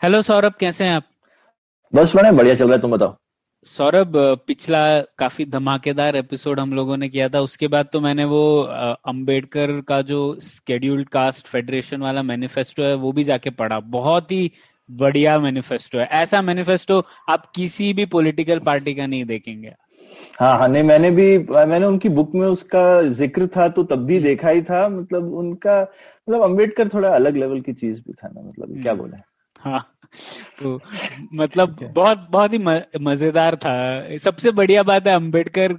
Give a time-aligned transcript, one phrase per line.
[0.00, 1.04] Hello Saurabh कैसे हैं आप?
[1.92, 3.14] बस प्रणय बढ़िया चल रहा है तुम बताओ।
[3.66, 4.12] सौरभ
[4.46, 4.80] पिछला
[5.18, 8.40] काफ़ी धमाकेदार एपिसोड हम लोगों ने किया था उसके बाद तो मैंने वो
[9.08, 14.50] अंबेडकर का जो स्केड्यूल्ड कास्ट फेडरेशन वाला मैनिफेस्टो है वो भी जाके पढ़ा। बहुत ही
[14.88, 19.72] बढ़िया मैनिफेस्टो है। ऐसा मैनिफेस्टो आप किसी भी पॉलिटिकल पार्टी का नहीं देखेंगे।
[20.40, 24.18] हाँ हाँ नहीं मैंने भी मैंने उनकी बुक में उसका ज़िक्र था तो तब भी
[24.20, 28.40] देखा ही था मतलब उनका मतलब अंबेडकर थोड़ा अलग लेवल की चीज़ भी था ना
[28.40, 29.16] मतलब क्या बोला बोले?
[29.16, 29.24] हाँ
[30.60, 30.80] तो
[31.34, 32.58] मतलब बहुत बहुत ही
[33.00, 35.72] मज़ेदार था। सबसे बढ़िया बात है अंबेडकर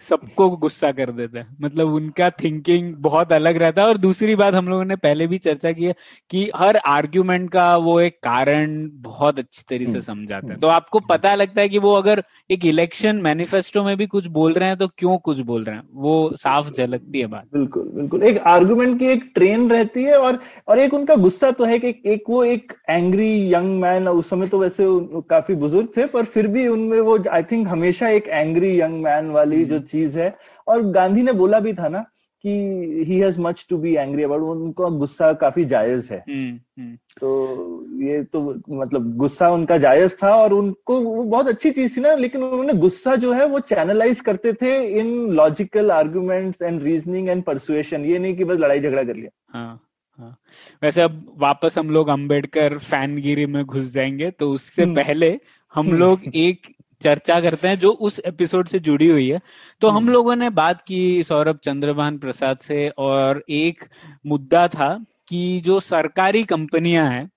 [0.00, 4.54] सबको गुस्सा कर देता है। मतलब उनका थिंकिंग बहुत अलग रहता है और दूसरी बात
[4.54, 5.94] हम लोगों ने पहले भी चर्चा की है
[6.30, 10.60] कि हर आर्ग्यूमेंट का वो एक कारण बहुत अच्छी तरीके से हम्म, समझाता है। हम्म,
[10.60, 14.52] तो आपको पता लगता है कि वो अगर एक इलेक्शन मैनिफेस्टो में भी कुछ बोल
[14.52, 15.82] रहे हैं तो क्यों कुछ बोल रहे हैं?
[15.94, 20.38] वो साफ़ झलकती है बात। बिल्कुल बिल्कुल। एक आर्ग्यूमेंट की एक ट्रेन रहती है और
[20.68, 24.46] और एक उनका गुस्सा तो है कि एक वो एक एंग्री यंग मैन उस समय
[24.46, 24.84] तो वैसे
[25.30, 29.30] काफ़ी बुज़ुर्ग थे पर फिर भी उनमें वो आई थिंक हमेशा एक एंग्री यंग मैन
[29.30, 30.34] वाली जो चीज़ है।
[30.66, 32.04] और गांधी ने बोला भी था ना
[32.44, 32.50] कि
[33.08, 37.86] he has much to be angry about उनका गुस्सा काफ़ी जायज़ है। हम्म हम्म। तो
[38.02, 42.14] ये तो मतलब गुस्सा उनका जायज़ था और उनको वो बहुत अच्छी चीज़ थी ना
[42.14, 47.42] लेकिन उन्होंने गुस्सा जो है वो चैनलाइज करते थे in logical arguments and reasoning and
[47.42, 49.80] persuasion ये नहीं कि बस लड़ाई झगड़ा कर लिया। हाँ
[50.18, 50.36] हाँ।
[50.82, 55.38] वैसे अब वापस हम लोग अंबेडकर फैनगिरी में घुस जाएँगे तो उससे हम्म। पहले
[55.74, 56.66] हम। लोग एक
[57.02, 59.40] चर्चा करते हैं जो उस एपिसोड से जुड़ी हुई है
[59.82, 63.84] तो हम हम्म। लोगों ने बात की सौरभ चंद्रभान प्रसाद से और एक
[64.26, 64.94] मुद्दा था
[65.28, 67.28] कि जो सरकारी कंपनियाँ हैं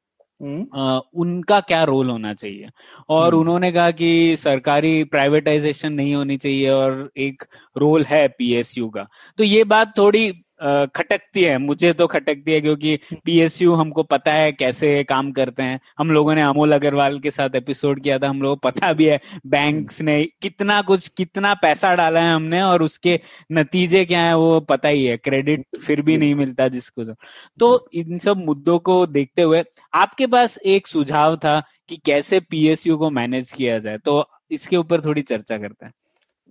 [0.42, 2.70] हम्म, उनका क्या रोल होना चाहिए
[3.10, 7.44] और हम्म। उन्होंने कहा कि सरकारी प्राइवेटाइजेशन नहीं होनी चाहिए और एक
[7.76, 9.08] रोल है पीएसयू का
[9.40, 10.32] तो ये बात थोड़ी
[10.62, 15.80] खटकती है। मुझे तो खटकती है क्योंकि पीएसयू हमको पता है कैसे काम करते हैं।
[16.00, 19.06] हम लोगों ने अमोल अग्रवाल के साथ एपिसोड किया था हम लोगों को पता भी
[19.06, 23.20] है बैंक्स ने कितना कुछ कितना पैसा डाला है हमने और उसके
[23.52, 27.04] नतीजे क्या है वो पता ही है। क्रेडिट फिर भी नहीं मिलता जिसको।
[27.60, 31.60] तो इन सब मुद्दों को देखते हुए आपके पास एक सुझाव था
[31.90, 35.94] कि कैसे पीएसयू को मैनेज किया जाए। तो इसके ऊपर थोड़ी चर्चा करते हैं।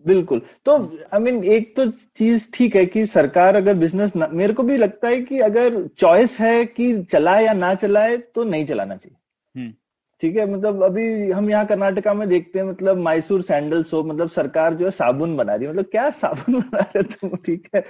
[0.06, 4.12] बिल्कुल। तो आई I मीन mean, एक तो चीज़ ठीक है कि सरकार अगर बिज़नेस
[4.16, 8.44] मेरे को भी लगता है कि अगर चॉइस है कि चलाए या ना चलाए तो
[8.44, 9.16] नहीं चलाना चाहिए।
[9.54, 9.74] हम्म।
[10.22, 14.28] ठीक है मतलब अभी हम यहाँ कर्नाटका में देखते हैं मतलब मैसूर सैंडल सोप मतलब
[14.28, 17.36] सरकार जो है साबुन बना रही है। मतलब क्या साबुन बना रहे तुम?
[17.36, 17.80] ठीक है।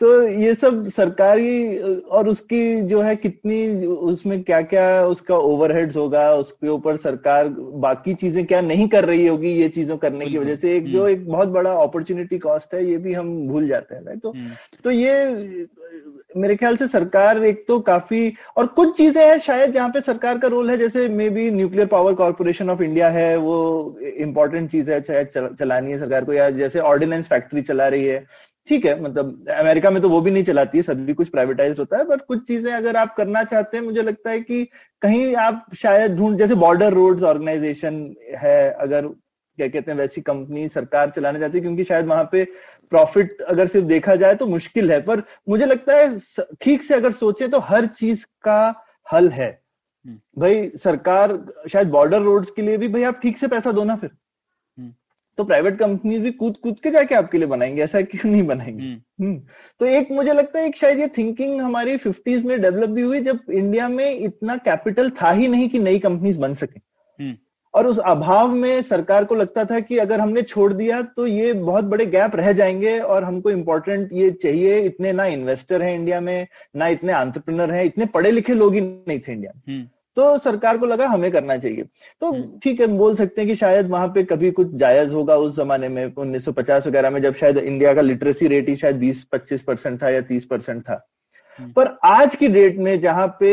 [0.00, 6.30] तो ये सब सरकारी और उसकी जो है कितनी उसमें क्या क्या उसका ओवरहेड्स होगा
[6.34, 10.56] उसके ऊपर सरकार बाकी चीज़ें क्या नहीं कर रही होगी ये चीज़ों करने की वजह
[10.56, 10.76] से?
[10.76, 14.04] एक जो हम्म। एक बहुत बड़ा अपॉर्चुनिटी कॉस्ट है ये भी हम भूल जाते हैं
[14.04, 14.50] राइट तो हम्म।
[14.84, 15.66] तो ये
[16.30, 20.38] मेरे ख्याल से सरकार एक तो काफ़ी और कुछ चीज़ें हैं शायद जहाँ पे सरकार
[20.38, 25.00] का रोल है जैसे maybe nuclear power corporation of India है वो इम्पोर्टेंट चीज़ है
[25.02, 28.24] शायद चल, चलानी है सरकार को या जैसे ऑर्डिनेंस फैक्ट्री चला रही है।
[28.68, 31.98] ठीक है मतलब अमेरिका में तो वो भी नहीं चलाती है सभी कुछ प्राइवेटाइज होता
[31.98, 34.64] है बट कुछ चीज़ें अगर आप करना चाहते हैं मुझे लगता है कि
[35.02, 37.94] कहीं आप शायद ढूंढ जैसे बॉर्डर रोड्स ऑर्गेनाइजेशन
[38.38, 42.46] है अगर क्या कहते हैं वैसी कंपनी सरकार चलाना चाहती है क्योंकि शायद वहाँ पे
[42.90, 46.18] प्रॉफिट अगर सिर्फ़ देखा जाए तो मुश्किल है पर मुझे लगता है
[46.60, 49.62] ठीक से अगर सोचे तो हर चीज़ का हल है।
[50.06, 51.38] हम्म। भाई सरकार
[51.72, 54.10] शायद बॉर्डर रोड्स के लिए भी भाई आप ठीक से पैसा दो ना फिर।
[54.78, 54.92] हम्म।
[55.38, 58.82] तो प्राइवेट कंपनीज़ भी कूद कूद के जाके आपके लिए बनाएँगे ऐसा क्यों नहीं बनाएँगे?
[59.20, 59.42] हम्म।
[59.80, 63.20] तो एक मुझे लगता है एक शायद ये थिंकिंग हमारी फिफ्टीज में डेवलप भी हुई
[63.20, 66.80] जब इंडिया में इतना कैपिटल था ही नहीं कि नई कंपनीज़ बन सके।
[67.74, 71.52] और उस अभाव में सरकार को लगता था कि अगर हमने छोड़ दिया तो ये
[71.52, 76.20] बहुत बड़े गैप रह जाएँगे और हमको इम्पोर्टेंट ये चाहिए इतने ना इन्वेस्टर हैं इंडिया
[76.20, 79.86] में ना इतने एंटरप्रेन्योर हैं इतने पढ़े लिखे लोग ही नहीं थे इंडिया में हम्म
[80.16, 81.84] तो सरकार को लगा हमें करना चाहिए
[82.22, 85.12] तो हम्म। ठीक है हम बोल सकते हैं कि शायद वहाँ पे कभी कुछ जायज़
[85.12, 89.00] होगा उस जमाने में 1950 वगैरह में जब शायद इंडिया का लिटरेसी रेट ही शायद
[89.00, 91.00] 20-25 परसेंट था या 30 परसेंट था
[91.58, 93.52] हम्म। पर आज की डेट में जहाँ पे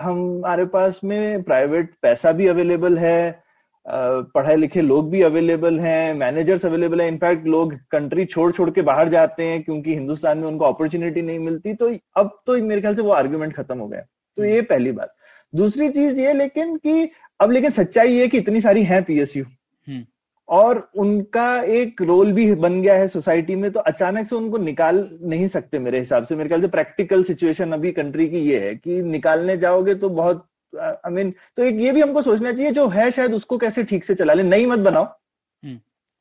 [0.00, 3.43] हमारे पास में प्राइवेट पैसा भी अवेलेबल है
[3.86, 8.82] पढ़े लिखे लोग भी अवेलेबल हैं मैनेजर्स अवेलेबल है। इनफैक्ट लोग कंट्री छोड़ छोड़ के
[8.82, 12.94] बाहर जाते हैं क्योंकि हिंदुस्तान में उनको अपॉर्चुनिटी नहीं मिलती। तो अब तो मेरे ख्याल
[12.96, 15.14] से वो आर्ग्यूमेंट खत्म हो गया। तो ये पहली बात।
[15.52, 17.10] दूसरी चीज़ ये लेकिन कि
[17.40, 20.04] अब लेकिन सच्चाई ये कि इतनी सारी हैं पीएसयू हम्म।
[20.48, 25.08] और उनका एक रोल भी बन गया है सोसाइटी में तो अचानक से उनको निकाल
[25.22, 28.74] नहीं सकते मेरे हिसाब से। मेरे ख्याल से प्रैक्टिकल सिचुएशन अभी कंट्री की ये है
[28.74, 30.46] कि निकालने जाओगे तो बहुत
[30.76, 34.04] आई मीन तो एक ये भी हमको सोचना चाहिए जो है शायद उसको कैसे ठीक
[34.04, 35.78] से चला ले। नई मत बनाओ। हम्म।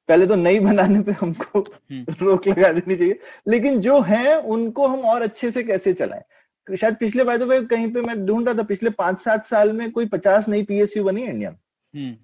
[0.10, 4.88] पहले तो नई बनाने पे हमको हम्म। रोक लगा देनी चाहिए। लेकिन जो है उनको
[4.88, 6.24] हम और अच्छे से कैसे चलाएँ?
[6.68, 9.72] शायद पिछले बाय द वे कहीं पे मैं ढूंढ रहा था पिछले पाँच सात साल
[9.74, 11.58] में कोई पचास नई पीएसयू बनी इंडिया में
[11.94, 12.16] हम्म,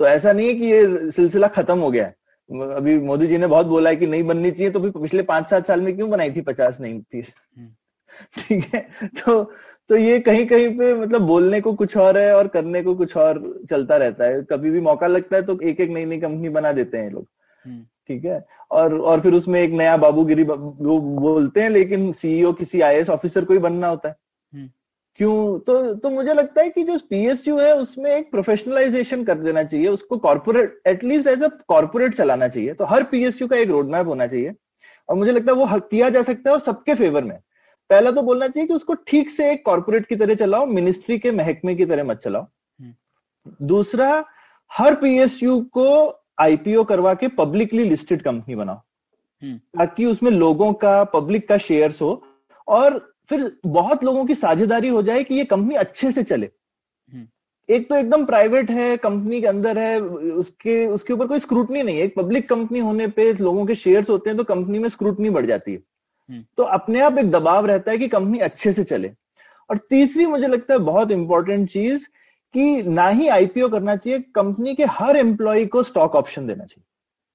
[0.00, 2.16] तो ऐसा नहीं है कि ये सिलसिला खत्म हो गया है।
[2.76, 5.50] अभी मोदी जी ने बहुत बोला है कि नहीं बननी चाहिए तो फिर पिछले पाँच
[5.50, 7.32] सात साल में क्यों बनाई थी पचास नई पीस।
[8.38, 8.80] ठीक है?
[9.04, 9.42] तो
[9.92, 13.16] तो ये कहीं कहीं पे मतलब बोलने को कुछ और है और करने को कुछ
[13.16, 13.40] और
[13.70, 16.72] चलता रहता है। कभी भी मौका लगता है तो एक एक नई नई कंपनी बना
[16.72, 17.26] देते हैं लोग।
[17.64, 18.46] हम्म, ठीक है?
[18.70, 23.44] और और फिर उसमें एक नया बाबूगिरी वो बोलते हैं लेकिन सीईओ किसी आईएएस ऑफिसर
[23.44, 24.16] को ही बनना होता है।
[24.52, 24.68] हम्म।
[25.16, 25.58] क्यों?
[25.58, 29.88] तो तो मुझे लगता है कि जो पीएसयू है उसमें एक प्रोफेशनलाइजेशन कर देना चाहिए।
[29.88, 34.06] उसको corporate at least as a corporate चलाना चाहिए। तो हर पीएसयू का एक रोड मैप
[34.06, 34.54] होना चाहिए।
[35.08, 37.38] और मुझे लगता है वो किया जा सकता है और सबके फेवर में।
[37.92, 41.30] पहला तो बोलना चाहिए कि उसको ठीक से एक कॉर्पोरेट की तरह चलाओ मिनिस्ट्री के
[41.32, 42.46] महकमे की तरह मत चलाओ
[43.66, 44.08] दूसरा
[44.70, 45.88] हर पीएसयू को
[46.40, 48.80] आईपीओ करवा के पब्लिकली लिस्टेड कंपनी बनाओ
[49.42, 52.10] हम्म। ताकि उसमें लोगों का पब्लिक का शेयर्स हो
[52.68, 52.98] और
[53.28, 56.46] फिर बहुत लोगों की साझेदारी हो जाए कि ये कंपनी अच्छे से चले
[57.12, 57.26] हम्म।
[57.68, 61.96] एक तो एकदम प्राइवेट है कंपनी के अंदर है उसके उसके ऊपर कोई स्क्रूटनी नहीं
[61.96, 65.30] है एक पब्लिक कंपनी होने पे लोगों के शेयर्स होते हैं तो कंपनी में स्क्रूटनी
[65.30, 65.91] बढ़ जाती है हम्म।
[66.30, 69.12] तो अपने आप एक दबाव रहता है कि कंपनी अच्छे से चले।
[69.70, 72.06] और तीसरी मुझे लगता है बहुत इंपॉर्टेंट चीज़
[72.54, 76.84] कि ना ही आईपीओ करना चाहिए कंपनी के हर एम्प्लॉय को स्टॉक ऑप्शन देना चाहिए।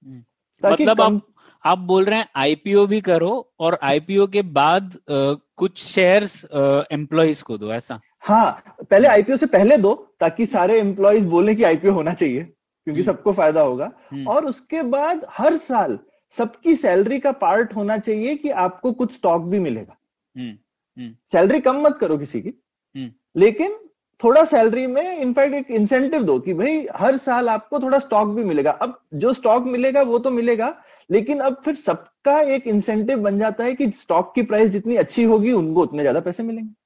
[0.10, 0.24] हम्म।
[0.64, 1.22] ताकि मतलब कम- आप
[1.66, 6.46] आप बोल रहे हैं आईपीओ भी करो और आईपीओ के बाद अ, कुछ शेयर्स
[6.92, 11.64] एम्प्लॉयज़ को दो ऐसा। हाँ पहले आईपीओ से पहले दो ताकि सारे एम्प्लॉयज़ बोले कि
[11.64, 16.00] आईपीओ होना चाहिए क्योंकि हम्म। सबको फ़ायदा होगा। हम्म, और उसके बाद हर साल
[16.38, 19.98] सबकी सैलरी का पार्ट होना चाहिए कि आपको कुछ स्टॉक भी मिलेगा
[20.36, 22.54] हम्म, सैलरी कम मत करो किसी की
[22.96, 23.78] हम्म। लेकिन
[24.24, 28.44] थोड़ा सैलरी में इनफैक्ट एक इंसेंटिव दो कि भाई हर साल आपको थोड़ा स्टॉक भी
[28.44, 30.76] मिलेगा अब जो स्टॉक मिलेगा वो तो मिलेगा
[31.10, 35.24] लेकिन अब फिर सबका एक इंसेंटिव बन जाता है कि स्टॉक की प्राइस जितनी अच्छी
[35.24, 36.77] होगी उनको उतने ज़्यादा पैसे मिलेंगे हम्म, हम्म। हम्म,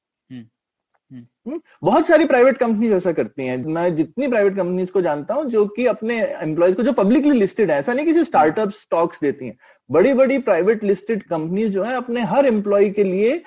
[1.83, 5.65] बहुत सारी प्राइवेट कंपनीज़ ऐसा करती हैं मैं जितनी प्राइवेट कंपनीज़ को जानता हूँ जो
[5.65, 9.57] कि अपने एम्प्लॉयज़ को जो पब्लिकली लिस्टेड है ऐसा नहीं किसी स्टार्टअप स्टॉक्स देती हैं।
[9.89, 13.41] बड़ी बड़ी प्राइवेट लिस्टेड कंपनीज़ जो है अपने हर एम्प्लॉय के लिए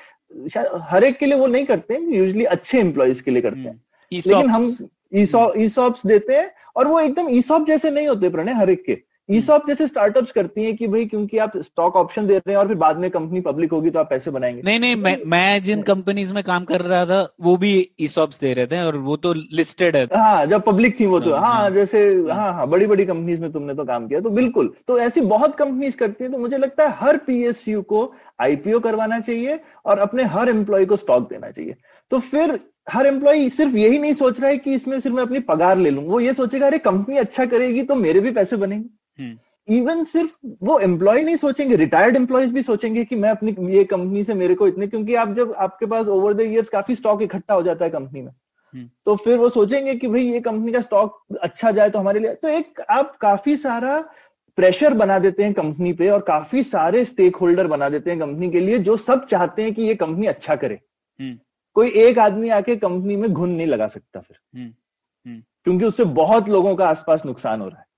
[0.52, 3.58] शायद हर एक के लिए वो नहीं करते हैं यूजली अच्छे एम्प्लॉयज़ के लिए करते
[3.58, 4.76] हैं। हम्म, लेकिन हम
[5.62, 9.66] ईसॉप्स देते हैं और वो एकदम ईसॉप जैसे नहीं होते प्रणय हर एक के। ईसॉप
[9.68, 12.76] जैसे स्टार्टअप्स करती हैं कि भाई क्योंकि आप स्टॉक ऑप्शन दे रहे हैं और फिर
[12.76, 16.32] बाद में कंपनी पब्लिक होगी तो आप पैसे बनाएँगे। नहीं नहीं मैं मैं जिन कंपनीज़
[16.32, 19.96] में काम कर रहा था वो भी ईसॉप्स दे रहे थे और वो तो लिस्टेड
[19.96, 23.04] है। हाँ जब पब्लिक थी वो तो। हाँ, हाँ हाँ। जैसे हाँ। हाँ बड़ी बड़ी
[23.04, 26.38] कंपनीज़ में तुमने तो काम किया तो बिल्कुल। तो ऐसी बहुत कंपनीज़ करती है तो
[26.38, 31.28] मुझे लगता है हर पीएसयू को आईपीओ करवाना चाहिए और अपने हर एम्प्लॉय को स्टॉक
[31.30, 31.74] देना चाहिए।
[32.10, 32.58] तो फिर
[32.90, 35.90] हर एम्प्लॉय सिर्फ़ यही नहीं सोच रहा है कि इसमें सिर्फ़ मैं अपनी पगार ले
[35.90, 39.03] लूँ वो ये सोचेगा अरे कंपनी अच्छा करेगी तो मेरे भी पैसे बनेंगे। हम्म,
[39.68, 40.32] इवन सिर्फ़
[40.62, 44.54] वो एम्प्लॉय नहीं सोचेंगे रिटायर्ड एम्प्लॉयज़ भी सोचेंगे कि मैं अपनी ये कंपनी से मेरे
[44.54, 47.84] को इतने क्योंकि आप जब आपके पास ओवर द इयर्स काफ़ी स्टॉक इकट्ठा हो जाता
[47.84, 48.32] है कंपनी में
[48.74, 52.20] हम्म। तो फिर वो सोचेंगे कि भाई ये कंपनी का स्टॉक अच्छा जाए तो हमारे
[52.20, 53.98] लिए तो एक आप काफ़ी सारा
[54.58, 58.50] प्रेशर बना देते हैं कंपनी पे और काफ़ी सारे स्टेक होल्डर बना देते हैं कंपनी
[58.50, 60.80] के लिए जो सब चाहते हैं कि ये कंपनी अच्छा करे
[61.20, 61.38] हम्म।
[61.76, 64.72] कोई एक आदमी आके कंपनी में घुन नहीं लगा सकता फिर हम्म,
[65.26, 67.93] हम्म। क्योंकि उससे बहुत लोगों का आसपास नुकसान हो रहा है हम्म।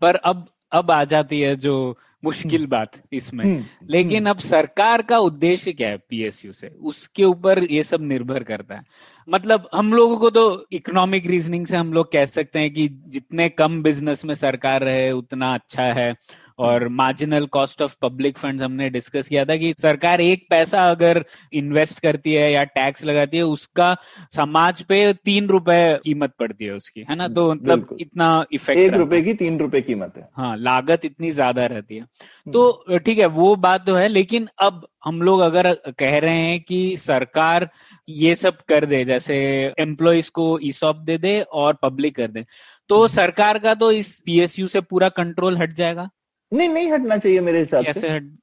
[0.00, 5.18] पर अब अब आ जाती है जो मुश्किल बात इसमें। हम्म, लेकिन अब सरकार का
[5.18, 6.68] उद्देश्य क्या है पीएसयू से?
[6.68, 8.82] उसके ऊपर ये सब निर्भर करता है।
[9.28, 13.48] मतलब हम लोगों को तो इकोनॉमिक रीजनिंग से हम लोग कह सकते हैं कि जितने
[13.48, 16.14] कम बिज़नेस में सरकार रहे उतना अच्छा है।
[16.60, 21.24] और marginal cost of public funds हमने डिस्कस किया था कि सरकार एक पैसा अगर
[21.54, 23.94] इन्वेस्ट करती है या टैक्स लगाती है उसका
[24.34, 27.28] समाज पे तीन रुपए कीमत पड़ती है उसकी है ना?
[27.28, 31.66] तो मतलब इतना इफ़ेक्ट एक रुपए की तीन रुपए कीमत है। हाँ लागत इतनी ज़्यादा
[31.66, 35.72] रहती है। हम्म। तो ठीक है वो बात तो है लेकिन अब हम लोग अगर
[35.98, 37.68] कह रहे हैं कि सरकार
[38.08, 39.36] ये सब कर दे जैसे
[39.80, 42.44] एम्प्लॉयज़ को ईसॉप दे दे और पब्लिक कर दे
[42.90, 46.08] तो हम्म। सरकार का तो इस पीएसयू से पूरा कंट्रोल हट जाएगा।
[46.52, 48.36] नहीं नहीं हटना चाहिए मेरे हिसाब से। हट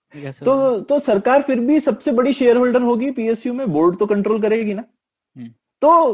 [0.45, 4.41] तो तो सरकार फिर भी सबसे बड़ी शेयर होल्डर होगी पीएसयू में बोर्ड तो कंट्रोल
[4.41, 4.83] करेगी ना।
[5.37, 5.49] हम्म।
[5.81, 6.13] तो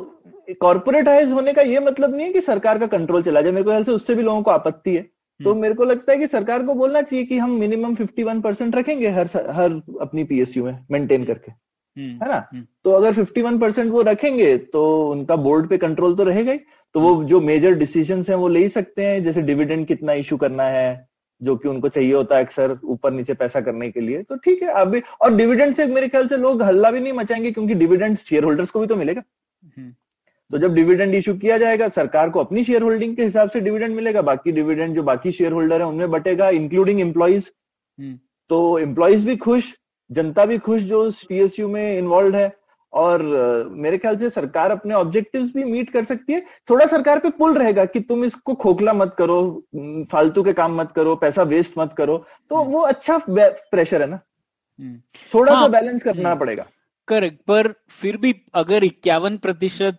[0.61, 3.69] कॉर्पोरेटाइज होने का ये मतलब नहीं है कि सरकार का कंट्रोल चला जाए। मेरे को
[3.69, 5.01] ख्याल से उससे भी लोगों को आपत्ति है।
[5.39, 8.41] तो हम्म। मेरे को लगता है कि सरकार को बोलना चाहिए कि हम मिनिमम 51
[8.41, 11.51] परसेंट रखेंगे हर हर अपनी पीएसयू में मेंटेन करके।
[11.97, 12.39] है ना?
[12.83, 16.59] तो अगर 51 परसेंट वो रखेंगे तो उनका बोर्ड पे कंट्रोल तो रहेगा ही।
[16.93, 20.37] तो वो जो मेजर डिसीज़न है वो ले ही सकते हैं। जैसे डिविडेंड कितना इशू
[20.37, 21.07] करना है
[21.43, 24.61] जो कि उनको चाहिए होता है अक्सर ऊपर नीचे पैसा करने के लिए तो ठीक
[24.63, 27.73] है आप भी और डिविडेंड से मेरे ख्याल से लोग हल्ला भी नहीं मचाएँगे क्योंकि
[27.75, 29.21] डिविडेंड शेयर होल्डर्स को भी तो मिलेगा।
[30.51, 33.95] तो जब डिविडेंड इशू किया जाएगा सरकार को अपनी शेयर होल्डिंग के हिसाब से डिविडेंड
[33.95, 37.51] मिलेगा बाकी डिविडेंड जो बाकी शेयर होल्डर है उनमें बटेगा इंक्लूडिंग एम्प्लॉइज
[38.49, 39.73] तो एम्प्लॉयज़ भी खुश
[40.09, 42.47] जनता भी खुश जो पीएसयू में इन्वॉल्व है।
[42.93, 43.21] और
[43.75, 47.57] मेरे ख्याल से सरकार अपने ऑब्जेक्टिव्स भी मीट कर सकती है थोड़ा सरकार पे पुल
[47.57, 49.39] रहेगा कि तुम इसको खोखला मत करो
[50.11, 52.17] फालतू के काम मत करो पैसा वेस्ट मत करो
[52.51, 54.19] तो हम्म। वो अच्छा प्रेशर है ना
[54.79, 54.97] हम्म।
[55.31, 56.65] थोड़ा हाँ, सा बैलेंस करना हम्म। पड़ेगा
[57.07, 59.97] करेक्ट पर फिर भी अगर इक्यावन प्रतिशत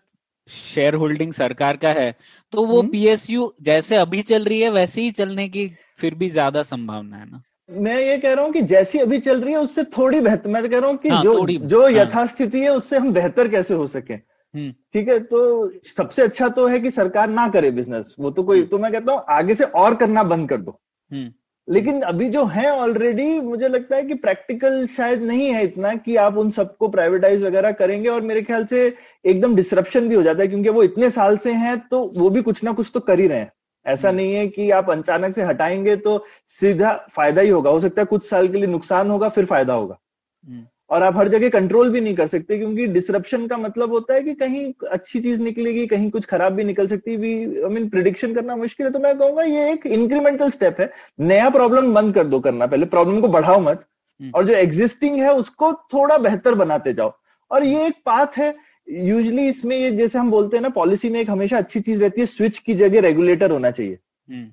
[0.48, 2.14] शेयर होल्डिंग सरकार का है
[2.52, 6.62] तो वो पीएसयू जैसे अभी चल रही है वैसे ही चलने की फिर भी ज़्यादा
[6.64, 9.84] संभावना है ना मैं ये कह रहा हूँ कि जैसी अभी चल रही है उससे
[9.88, 11.90] थोड़ी बेहतर मैं कह रहा हूँ कि हाँ, जो जो हाँ.
[11.90, 16.66] यथास्थिति है उससे हम बेहतर कैसे हो सके हम्म। ठीक है तो सबसे अच्छा तो
[16.66, 19.54] है कि सरकार ना करे बिज़नेस वो तो कोई हम्म। तो मैं कहता हूँ आगे
[19.54, 20.78] से और करना बंद कर दो
[21.10, 21.32] हम्म।
[21.68, 26.16] लेकिन अभी जो है ऑलरेडी मुझे लगता है कि प्रैक्टिकल शायद नहीं है इतना कि
[26.16, 28.86] आप उन सबको प्राइवेटाइज वगैरह करेंगे और मेरे ख्याल से
[29.24, 32.42] एकदम डिस्ट्रप्शन भी हो जाता है क्योंकि वो इतने साल से हैं तो वो भी
[32.42, 33.52] कुछ ना कुछ तो कर ही रहे हैं
[33.86, 36.18] ऐसा हम्म। नहीं है कि आप अचानक से हटाएँगे तो
[36.60, 39.74] सीधा फ़ायदा ही होगा। हो सकता है कुछ साल के लिए नुकसान होगा फिर फ़ायदा
[39.74, 39.98] होगा।
[40.44, 44.14] हम्म। और आप हर जगह कंट्रोल भी नहीं कर सकते क्योंकि डिसरप्शन का मतलब होता
[44.14, 47.88] है कि कहीं अच्छी चीज़ निकलेगी कहीं कुछ खराब भी निकल सकती है। आई मीन
[47.88, 52.14] प्रिडिक्शन करना मुश्किल है। तो मैं कहूँगा ये एक इंक्रीमेंटल स्टेप है। नया प्रॉब्लम बंद
[52.14, 53.84] कर दो करना पहले। प्रॉब्लम को बढ़ाओ मत।
[54.20, 57.12] हम्म। और जो एग्जिस्टिंग है उसको थोड़ा बेहतर बनाते जाओ।
[57.50, 58.54] और ये एक पाथ है
[58.88, 62.20] यूजली इसमें ये जैसे हम बोलते हैं ना पॉलिसी में एक हमेशा अच्छी चीज़ रहती
[62.20, 63.98] है स्विच की जगह रेगुलेटर होना चाहिए।
[64.30, 64.52] हम्म।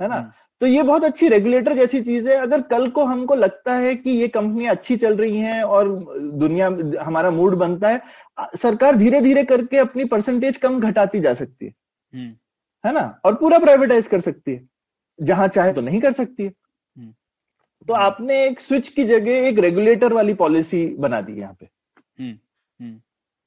[0.00, 0.14] है ना?
[0.14, 3.94] हम्म। तो ये बहुत अच्छी रेगुलेटर जैसी चीज़ है। अगर कल को हमको लगता है
[3.94, 5.88] कि ये कंपनियाँ अच्छी चल रही हैं और
[6.20, 6.66] दुनिया
[7.02, 8.02] हमारा मूड बनता है
[8.62, 11.74] सरकार धीरे धीरे करके अपनी परसेंटेज कम घटाती जा सकती है।
[12.14, 12.36] हम्म।
[12.86, 13.20] है ना?
[13.24, 14.68] और पूरा प्राइवेटाइज कर सकती है।
[15.20, 16.52] जहाँ चाहे तो नहीं कर सकती है।
[17.88, 21.66] तो आपने एक स्विच की जगह एक रेगुलेटर वाली पॉलिसी बना दी यहाँ पे।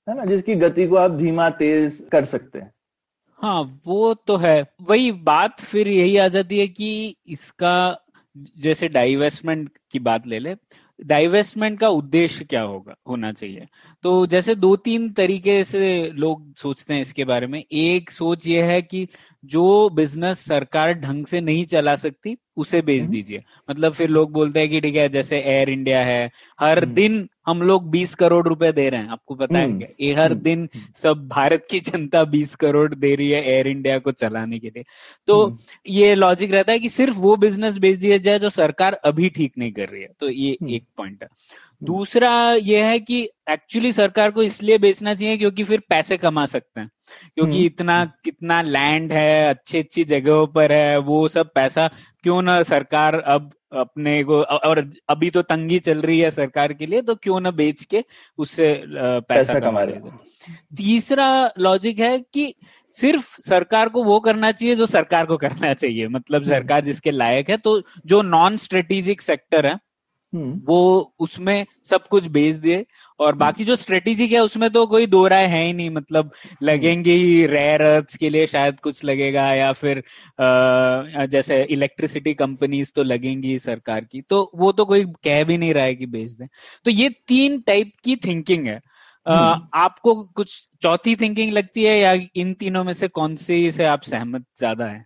[0.08, 2.72] है ना, जिसकी गति को आप धीमा, तेज कर सकते हैं।
[3.42, 8.00] हाँ वो तो है। वही बात फिर यही आ जाती है कि इसका
[8.58, 10.56] जैसे डाइवेस्टमेंट की बात ले ले
[11.00, 13.68] डाइवेस्टमेंट का उद्देश्य क्या होगा, होना चाहिए।
[14.04, 18.64] तो जैसे दो तीन तरीके से लोग सोचते हैं इसके बारे में। एक सोच ये
[18.64, 19.08] है कि
[19.46, 24.32] जो बिज़नेस सरकार ढंग से नहीं चला सकती उसे बेच हम्म। दीजिए। मतलब फिर लोग
[24.32, 28.16] बोलते हैं कि ठीक है जैसे एयर इंडिया है हर हम्म। दिन हम लोग 20
[28.16, 29.88] करोड़ रुपए दे रहे हैं आपको पता है हम्म। क्या?
[30.02, 30.70] ये हर दिन
[31.04, 34.84] सब भारत की जनता 20 करोड़ दे रही है एयर इंडिया को चलाने के लिए।
[35.28, 35.58] तो
[35.88, 39.54] ये लॉजिक रहता है कि सिर्फ़ वो बिज़नेस बेच दिया जाए जो सरकार अभी ठीक
[39.58, 41.30] नहीं कर रही है। तो ये एक पॉइंट है।
[41.84, 46.80] दूसरा यह है कि एक्चुअली सरकार को इसलिए बेचना चाहिए क्योंकि फिर पैसे कमा सकते
[46.80, 46.90] हैं
[47.36, 51.88] क्योंकि हम्म। इतना कितना लैंड है अच्छी अच्छी जगहों पर है वो सब पैसा
[52.24, 56.86] क्यों ना सरकार अब अपने को और अभी तो तंगी चल रही है सरकार के
[56.86, 58.04] लिए तो क्यों ना बेच के
[58.40, 60.12] उससे पैसा, पैसा कमा रहे
[60.76, 62.54] तीसरा लॉजिक है कि
[62.98, 67.12] सिर्फ़ सरकार को वो करना चाहिए जो सरकार को करना चाहिए मतलब हम्म। सरकार जिसके
[67.12, 69.80] लायक है तो जो नॉन स्ट्रेटेजिक सेक्टर है हम्म।
[70.36, 72.86] वो उसमें सब कुछ बेच दिए
[73.20, 76.32] और हम्म। बाकी जो स्ट्रेटेजिक है उसमें तो कोई दो राय है ही नहीं मतलब
[76.64, 80.04] लगेंगे ही रेयर अर्थ के लिए शायद कुछ लगेगा या फिर
[80.40, 85.74] आ, जैसे इलेक्ट्रिसिटी कंपनीज़ तो लगेंगी सरकार की तो वो तो कोई कह भी नहीं
[85.74, 86.48] रहा है कि बेच दें
[86.86, 88.82] तो ये तीन टाइप की थिंकिंग है
[89.26, 93.72] आ, हम्म। आपको कुछ चौथी थिंकिंग लगती है या इन तीनों में से कौन सी
[93.72, 95.06] से आप सहमत ज़्यादा है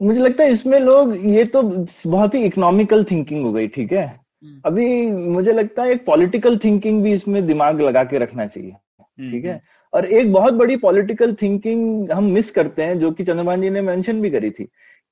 [0.00, 4.06] मुझे लगता है इसमें लोग ये तो बहुत ही इकोनॉमिकल थिंकिंग हो गई ठीक है
[4.06, 4.19] हम्म।
[4.64, 9.32] अभी मुझे लगता है एक पॉलिटिकल थिंकिंग भी इसमें दिमाग लगा के रखना चाहिए हम्म,
[9.32, 9.50] ठीक है?
[9.50, 9.60] हम्म।
[9.94, 13.80] और एक बहुत बड़ी पॉलिटिकल थिंकिंग हम मिस करते हैं जो कि चंद्रमान जी ने
[13.80, 14.64] मेंशन भी करी थी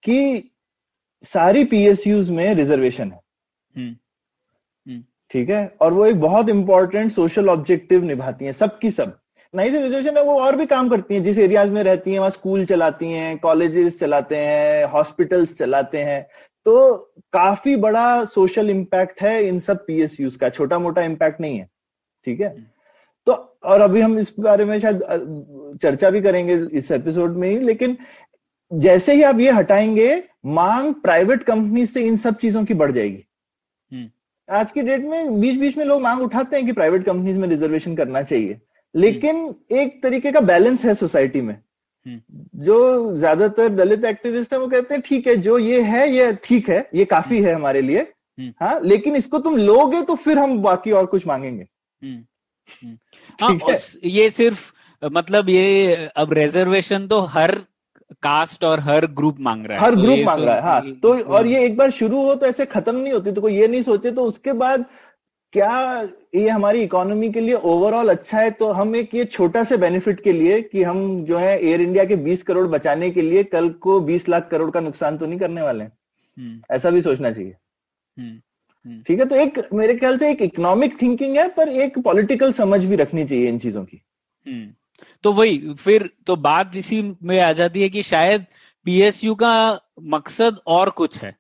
[0.03, 0.51] कि
[1.23, 3.21] सारी पीएसयूज में रिजर्वेशन है।
[5.31, 5.77] ठीक है?
[5.81, 9.19] और वो एक बहुत इंपॉर्टेंट सोशल ऑब्जेक्टिव निभाती है सबकी सब।
[9.55, 12.19] नहीं से रिजर्वेशन है वो और भी काम करती हैं। जिस एरियाज़ में रहती हैं
[12.19, 16.27] वहाँ स्कूल चलाती हैं कॉलेजेस चलाते हैं हॉस्पिटल्स चलाते हैं।
[16.69, 16.97] तो
[17.33, 21.71] काफ़ी बड़ा सोशल इम्पैक्ट है इन सब पीएसयूज का छोटा मोटा इम्पैक्ट नहीं है
[22.25, 22.49] ठीक है
[23.27, 23.33] तो
[23.65, 25.03] और अभी हम इस बारे में शायद
[25.83, 27.97] चर्चा भी करेंगे इस एपिसोड में ही लेकिन
[28.73, 33.25] जैसे ही आप ये हटाएँगे मांग प्राइवेट कंपनी से इन सब चीज़ों की बढ़ जाएगी
[33.93, 34.11] हम्म।
[34.55, 37.49] आज की डेट में बीच बीच में लोग मांग उठाते हैं कि प्राइवेट कंपनीज़ में
[37.49, 38.61] रिजर्वेशन करना चाहिए
[38.95, 41.63] लेकिन एक तरीके का बैलेंस है सोसाइटी में।
[42.07, 46.69] जो ज़्यादातर दलित एक्टिविस्ट है वो कहते हैं ठीक है जो ये है ये ठीक
[46.69, 50.39] है ये काफ़ी हम्म। है हमारे लिए। हम्म। हाँ लेकिन इसको तुम लोगे तो फिर
[50.39, 51.67] हम बाकी और कुछ मांगेंगे।
[53.43, 53.59] हाँ,
[54.05, 57.55] ये सिर्फ़ मतलब ये अब रिजर्वेशन तो हर
[58.23, 61.19] कास्ट और हर ग्रुप मांग रहा है। हर ग्रुप तो मांग रहा है हाँ। तो
[61.25, 63.83] और ये एक बार शुरू हो तो ऐसे खत्म नहीं होती तो कोई ये नहीं
[63.83, 64.85] सोचे तो उसके बाद
[65.53, 66.03] क्या
[66.35, 68.51] ये हमारी इकोनॉमी के लिए ओवरऑल अच्छा है?
[68.51, 72.05] तो हम एक ये छोटा से बेनिफिट के लिए कि हम जो है एयर इंडिया
[72.05, 75.39] के 20 करोड़ बचाने के लिए कल को 20 लाख करोड़ का नुकसान तो नहीं
[75.39, 75.93] करने वाले हैं।
[76.39, 77.57] हम्म। ऐसा भी सोचना चाहिए।
[78.19, 78.41] हम्म,
[78.87, 79.27] हम्म। ठीक है?
[79.27, 83.25] तो एक मेरे ख्याल से एक इकोनॉमिक थिंकिंग है पर एक पॉलिटिकल समझ भी रखनी
[83.25, 84.03] चाहिए इन चीज़ों की।
[85.23, 88.45] तो वही फिर तो बात इसी में आ जाती है कि शायद
[88.85, 91.37] पीएसयू का मकसद और कुछ है।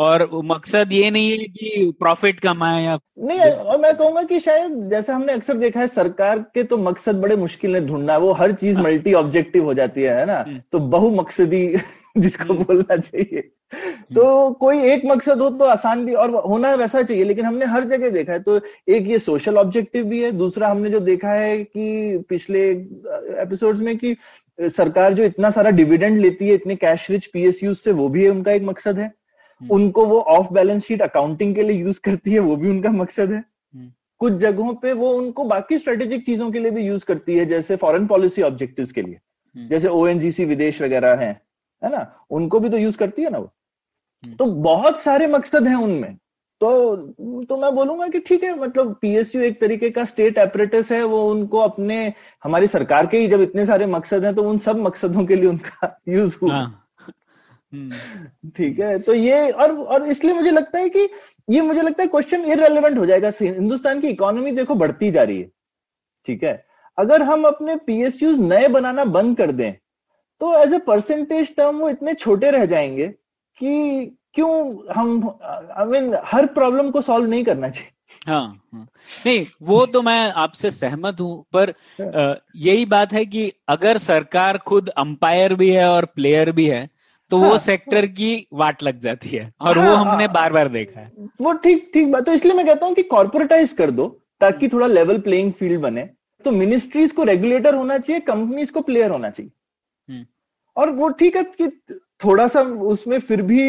[0.00, 4.88] और मकसद ये नहीं है कि प्रॉफिट कमाए या नहीं और मैं कहूँगा कि शायद
[4.90, 8.52] जैसा हमने अक्सर देखा है सरकार के तो मकसद बड़े मुश्किल है ढूंढना वो हर
[8.52, 11.62] चीज़ मल्टी हाँ। ऑब्जेक्टिव हो जाती है ना हम्म। तो बहु मकसदी
[12.18, 16.74] जिसको हम्म। बोलना चाहिए हम्म। तो कोई एक मकसद हो तो आसान भी और होना
[16.74, 20.32] वैसा चाहिए लेकिन हमने हर जगह देखा है तो एक ये सोशल ऑब्जेक्टिव भी है
[20.32, 22.68] दूसरा हमने जो देखा है कि पिछले
[23.42, 24.16] एपिसोड्स में कि
[24.58, 28.52] सरकार जो इतना सारा डिविडेंड लेती है इतने कैश रिच पीएसयू से वो भी उनका
[28.52, 29.19] एक मकसद है।
[29.60, 33.32] उनको वो ऑफ़ बैलेंस शीट अकाउंटिंग के लिए यूज़ करती है वो भी उनका मकसद
[33.32, 37.36] है हम्म। कुछ जगहों पे वो उनको बाकी स्ट्रेटेजिक चीज़ों के लिए भी यूज़ करती
[37.36, 39.20] है जैसे फॉरेन पॉलिसी ऑब्जेक्टिव्स के लिए
[39.56, 40.04] हम्म। जैसे ओ
[40.46, 41.40] विदेश वगैरह है
[41.82, 43.52] है ना उनको भी तो यूज़ करती है ना वो
[44.38, 46.16] तो बहुत सारे मकसद हैं उनमें
[46.60, 46.96] तो
[47.44, 51.22] तो मैं बोलूँगा कि ठीक है मतलब पीएसयू एक तरीके का स्टेट ऑपरेटस है वो
[51.30, 52.12] उनको अपने
[52.44, 55.46] हमारी सरकार के ही जब इतने सारे मकसद हैं तो उन सब मकसदों के लिए
[55.46, 56.74] उनका यूज़ हुआ हाँ। हम्म।
[57.72, 61.08] ठीक है तो ये और और इसलिए मुझे लगता है कि
[61.48, 65.40] ये मुझे लगता है क्वेश्चन इरेलीवेंट हो जाएगा। हिंदुस्तान की इकोनॉमी देखो बढ़ती जा रही
[65.40, 65.50] है
[66.28, 66.64] ठीक है?
[66.98, 69.72] अगर हम अपने पीएसयू नए बनाना बंद कर दें
[70.40, 73.08] तो एज ए परसेंटेज टर्म वो इतने छोटे रह जाएँगे
[73.60, 77.90] कि क्यों हम आई I मीन mean, हर प्रॉब्लम को सॉल्व नहीं करना चाहिए।
[78.26, 78.86] हाँ, हाँ।
[79.26, 84.58] नहीं वो तो मैं आपसे सहमत हूँ पर हाँ। यही बात है कि अगर सरकार
[84.58, 86.88] खुद अंपायर भी है और प्लेयर भी है
[87.30, 90.52] तो हाँ, वो सेक्टर की वाट लग जाती है और हाँ, वो हमने हाँ, बार
[90.52, 93.90] बार देखा है। वो ठीक ठीक बात तो इसलिए मैं कहता हूँ कि कॉर्पोरेटाइज कर
[93.90, 94.06] दो
[94.40, 96.08] ताकि थोड़ा लेवल प्लेइंग फ़ील्ड बने।
[96.44, 99.50] तो मिनिस्ट्रीज को रेगुलेटर होना चाहिए कंपनीज़ को प्लेयर होना चाहिए।
[100.08, 100.24] हम्म।
[100.76, 101.68] और वो ठीक है कि
[102.24, 102.60] थोड़ा सा
[102.92, 103.62] उसमें फिर भी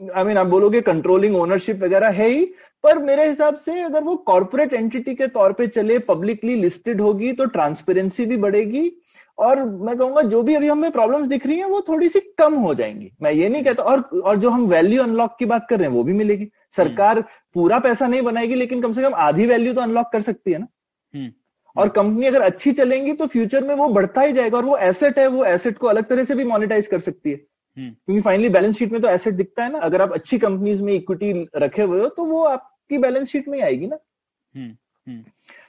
[0.00, 2.44] आई मीन आप बोलोगे कंट्रोलिंग ओनरशिप वगैरह है ही
[2.84, 7.32] पर मेरे हिसाब से अगर वो कॉर्पोरेट एंटिटी के तौर पे चले पब्लिकली लिस्टेड होगी
[7.32, 8.90] तो ट्रांसपेरेंसी भी बढ़ेगी
[9.38, 12.54] और मैं कहूँगा जो भी अभी हमें प्रॉब्लम्स दिख रही हैं वो थोड़ी सी कम
[12.54, 15.78] हो जाएँगी। मैं ये नहीं कहता और और जो हम वैल्यू अनलॉक की बात कर
[15.78, 19.14] रहे हैं वो भी मिलेगी। सरकार हम्म। पूरा पैसा नहीं बनाएगी लेकिन कम से कम
[19.14, 20.66] आधी वैल्यू तो अनलॉक कर सकती है ना?
[21.14, 21.32] हम्म।
[21.76, 25.18] और कंपनी अगर अच्छी चलेंगी तो फ्यूचर में वो बढ़ता ही जाएगा और वो एसेट
[25.18, 27.36] है वो एसेट को अलग तरह से भी मोनिटाइज कर सकती है।
[27.76, 29.78] हम्म। क्योंकि फाइनली बैलेंस शीट में तो एसेट दिखता है ना?
[29.78, 33.58] अगर आप अच्छी कंपनीज़ में इक्विटी रखे हुए हो तो वो आपकी बैलेंस शीट में
[33.58, 33.96] ही आएगी ना?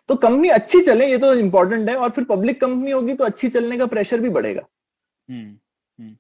[0.08, 3.50] तो कंपनी अच्छी चले ये तो इम्पोर्टेंट है और फिर पब्लिक कंपनी होगी तो अच्छी
[3.50, 4.62] चलने का प्रेशर भी बढ़ेगा।
[5.30, 5.58] हम्म,
[6.00, 6.18] हम्म।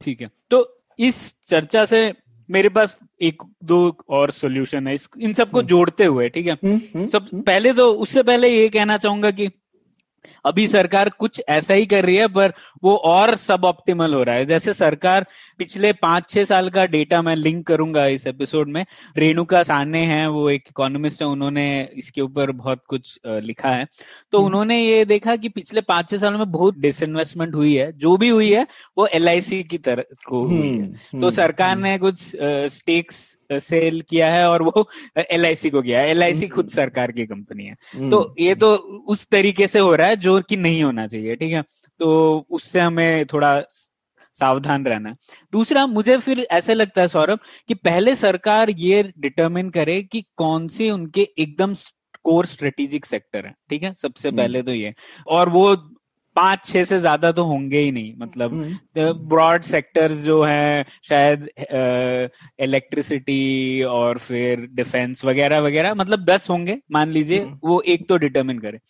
[0.00, 2.14] ठीक है। तो इस चर्चा से
[2.50, 6.56] मेरे पास एक दो और सोल्यूशन है। इन सबको हम्म। जोड़ते हुए ठीक है?
[7.06, 9.48] सब पहले तो उससे पहले ये कहना चाहूँगा कि
[10.44, 14.34] अभी सरकार कुछ ऐसा ही कर रही है पर वो और सब ऑप्टिमल हो रहा
[14.34, 15.26] है। जैसे सरकार
[15.58, 18.84] पिछले पाँच छह साल का डेटा मैं लिंक करूँगा इस एपिसोड में।
[19.16, 23.86] रेणुका साने हैं वो एक इकोनॉमिस्ट है उन्होंने इसके ऊपर बहुत कुछ लिखा है।
[24.32, 27.92] तो हम्म। उन्होंने ये देखा कि पिछले पाँच छह सालों में बहुत डिसइन्वेस्टमेंट हुई है।
[27.92, 28.66] जो भी हुई है
[28.98, 32.36] वो LIC की तरह को हुई है। हम्म, तो हम्म, सरकार ने कुछ
[32.72, 34.88] स्टेक्स सेल किया है और वो
[35.30, 38.74] एलआईसी को किया है। एल खुद सरकार की कंपनी है। हम्म। तो ये तो
[39.08, 41.62] उस तरीके से हो रहा है जो कि नहीं होना चाहिए ठीक है?
[41.98, 43.60] तो उससे हमें थोड़ा
[44.40, 45.16] सावधान रहना
[45.52, 50.68] दूसरा मुझे फिर ऐसे लगता है सौरभ कि पहले सरकार ये डिटरमिन करे कि कौन
[50.68, 51.74] से उनके एकदम
[52.24, 53.94] कोर स्ट्रेटेजिक सेक्टर है ठीक है?
[53.94, 54.94] सबसे हम्म। पहले तो ये।
[55.26, 55.76] और वो
[56.36, 58.50] पाँच छह से ज़्यादा तो होंगे ही नहीं मतलब
[58.94, 61.48] ब्रॉड हम्म। सेक्टर्स जो है शायद
[62.60, 68.16] इलेक्ट्रिसिटी और फिर डिफेंस वगैरह वगैरह मतलब दस होंगे मान लीजिए हम्म। वो एक तो
[68.16, 68.80] डिटरमिन करे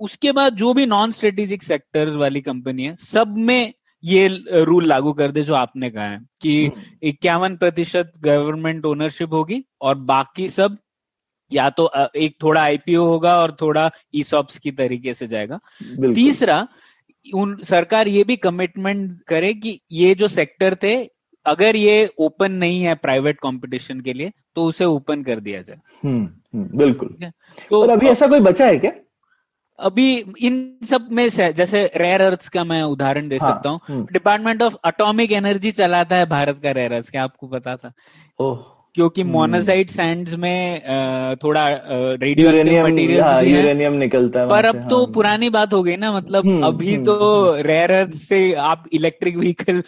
[0.00, 3.72] उसके बाद जो भी नॉन स्ट्रेटेजिक सेक्टर्स वाली कंपनी है सब में
[4.04, 4.28] ये
[4.64, 9.64] रूल लागू कर दे जो आपने कहा है कि हम्म। इक्यावन प्रतिशत गवर्नमेंट ओनरशिप होगी
[9.80, 10.78] और बाकी सब
[11.52, 15.58] या तो एक थोड़ा आईपीओ होगा और थोड़ा ईसॉप्स की तरीके से जाएगा।
[16.14, 16.66] तीसरा
[17.34, 20.94] उन सरकार ये भी कमिटमेंट करे कि ये जो सेक्टर थे
[21.46, 25.78] अगर ये ओपन नहीं है प्राइवेट कंपटीशन के लिए तो उसे ओपन कर दिया जाए।
[26.04, 27.30] हम्म, हम्म बिल्कुल।
[27.70, 28.92] तो और अभी ऐसा कोई बचा है क्या?
[29.78, 34.06] अभी इन सब में से जैसे रेयर अर्थ का मैं उदाहरण दे हाँ, सकता हूँ।
[34.12, 37.92] डिपार्टमेंट ऑफ़ अटोमिक एनर्जी चलाता है भारत का रेयर अर्थ क्या आपको पता था?
[38.40, 40.82] ओह क्योंकि मोनाजाइट सैंड्स में
[41.36, 41.66] थोड़ा
[42.22, 42.50] रेडियो
[42.84, 46.46] मटेरियल हाँ, यूरेनियम निकलता है पर अब तो हाँ। पुरानी बात हो गई ना मतलब
[46.46, 49.82] हम्म, अभी हम्म, तो रेयर अर्थ से आप इलेक्ट्रिक व्हीकल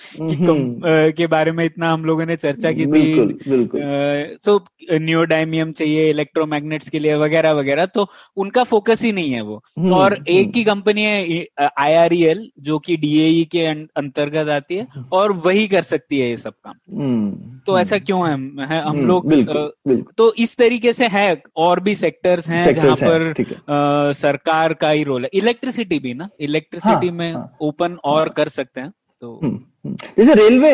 [1.12, 6.98] के बारे में इतना हम लोगों ने चर्चा की थी। सो न्यूडाइमियम चाहिए इलेक्ट्रोमैग्नेट्स के
[6.98, 9.62] लिए वगैरह वगैरह तो उनका फोकस ही नहीं है वो।
[9.92, 11.46] और एक ही कंपनी है
[11.78, 16.36] आई जो कि डीएई के अं-, अंतर्गत आती है और वही कर सकती है ये
[16.36, 17.30] सब काम।
[17.66, 21.26] तो ऐसा क्यों है हम हम्म, लोग तो इस तरीके से है
[21.57, 26.28] और भी सेक्टर्स हैं जहाँ पर आ, सरकार का ही रोल है। इलेक्ट्रिसिटी भी ना?
[26.40, 30.72] इलेक्ट्रिसिटी हाँ, में हाँ, ओपन और हाँ, कर सकते हैं तो हम्म, हम्म। जैसे रेलवे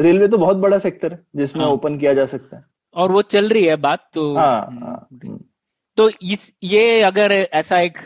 [0.00, 2.64] रेलवे तो बहुत बड़ा सेक्टर है जिसमें हाँ, ओपन किया जा सकता है।
[2.96, 5.08] और वो चल रही है बात तो हाँ,
[5.98, 7.98] तो इस ये अगर ऐसा एक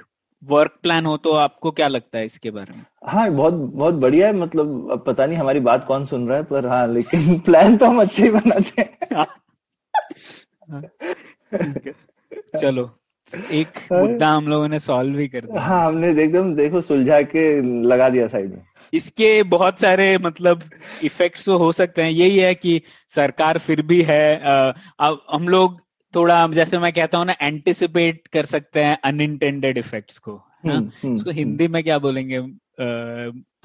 [0.42, 2.85] वर्क प्लान हो तो आपको क्या लगता है इसके बारे में?
[3.07, 6.44] हाँ बहुत बहुत बढ़िया है मतलब अब पता नहीं हमारी बात कौन सुन रहा है
[6.44, 9.27] पर हाँ लेकिन प्लान तो हम अच्छे ही बनाते हैं।
[12.61, 12.98] चलो
[13.52, 17.62] एक मुद्दा हम लोगों ने सॉल्व भी कर दिया। हाँ हमने एकदम देखो सुलझा के
[17.83, 18.62] लगा दिया साइड में।
[18.94, 20.62] इसके बहुत सारे मतलब
[21.04, 22.83] इफेक्ट्स तो हो सकते हैं। यही है कि
[23.14, 24.37] सरकार फिर भी है
[25.00, 25.80] अब हम लोग
[26.14, 30.33] थोड़ा जैसे मैं कहता हूँ ना एंटिसिपेट कर सकते हैं अनइंटेंडेड इफेक्ट्स को
[30.66, 30.90] हाँ?
[31.04, 32.38] हम्म, उसको हिंदी में क्या बोलेंगे?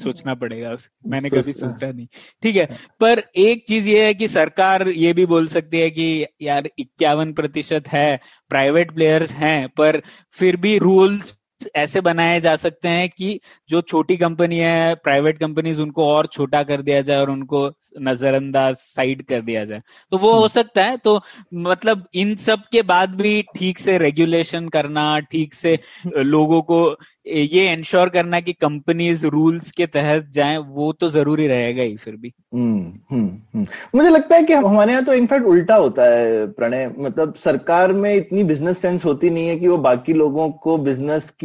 [0.03, 0.75] सोचना पड़ेगा
[1.07, 2.07] मैंने कभी सोचा नहीं।
[2.43, 6.25] ठीक है। पर एक चीज़ ये है कि सरकार ये भी बोल सकती है कि
[6.41, 10.01] यार इक्यावन प्रतिशत है प्राइवेट प्लेयर्स हैं पर
[10.31, 11.33] फिर भी रूल्स
[11.75, 13.39] ऐसे बनाए जा सकते हैं कि
[13.69, 17.67] जो छोटी कंपनी है प्राइवेट कंपनीज़ उनको और छोटा कर दिया जाए और उनको
[18.01, 21.19] नजरअंदाज साइड कर दिया जाए तो वो हो हम्म। सकता है तो
[21.63, 25.77] मतलब इन सब के बाद भी ठीक से रेगुलेशन करना ठीक से
[26.17, 26.79] लोगों को
[27.27, 32.15] ये इंश्योर करना कि कंपनीज़ रूल्स के तहत जाएँ वो तो ज़रूरी रहेगा ही फिर
[32.15, 33.65] भी हम्म हम्म, हम्म।
[33.95, 38.13] मुझे लगता है कि हमारे यहाँ तो इनफैक्ट उल्टा होता है प्रणय मतलब सरकार में
[38.15, 41.44] इतनी बिज़नेस सेंस होती नहीं है कि वो बाकी लोगों को बिज़नेस की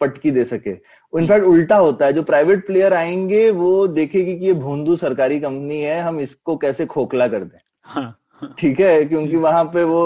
[0.00, 0.70] पटकी दे सके।
[1.12, 5.80] इनफैक्ट उल्टा होता है। जो प्राइवेट प्लेयर आएँगे वो देखेगी कि ये भोंदू सरकारी कंपनी
[5.80, 8.18] है हम इसको कैसे खोखला कर दें। हाँ,
[8.58, 9.04] ठीक है?
[9.04, 10.02] क्योंकि वहाँ पे वो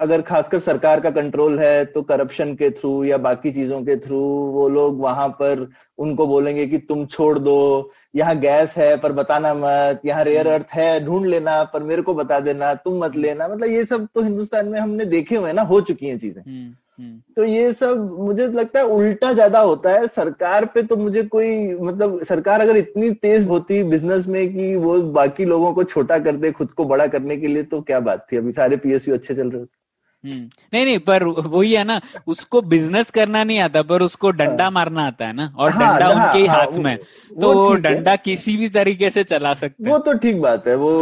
[0.00, 4.20] अगर खासकर सरकार का कंट्रोल है तो करप्शन के थ्रू या बाकी चीज़ों के थ्रू
[4.52, 9.54] वो लोग वहाँ पर उनको बोलेंगे कि तुम छोड़ दो। यहाँ गैस है पर बताना
[9.54, 13.48] मत। यहाँ रेयर अर्थ है ढूंढ लेना पर मेरे को बता देना तुम मत लेना।
[13.48, 16.74] मतलब ये सब तो हिंदुस्तान में हमने देखे हुए ना हो चुकी है चीज़ें। हम्म।
[17.36, 21.74] तो ये सब मुझे लगता है उल्टा ज़्यादा होता है। सरकार पे तो मुझे कोई
[21.74, 26.36] मतलब सरकार अगर इतनी तेज होती बिज़नेस में कि वो बाकी लोगों को छोटा कर
[26.36, 28.36] दे, खुद को बड़ा करने के लिए तो क्या बात थी?
[28.36, 29.85] अभी सारे पीएसयू अच्छे चल रहे होते हम्म।
[30.26, 34.72] नहीं नहीं पर वही है ना उसको बिज़नेस करना नहीं आता पर उसको डंडा हाँ।
[34.72, 36.96] मारना आता है ना और हाँ, डंडा हाँ, उनके ही हाँ, हाथ में
[37.40, 40.92] तो वो डंडा किसी भी तरीके से चला सकते वो तो ठीक बात है वो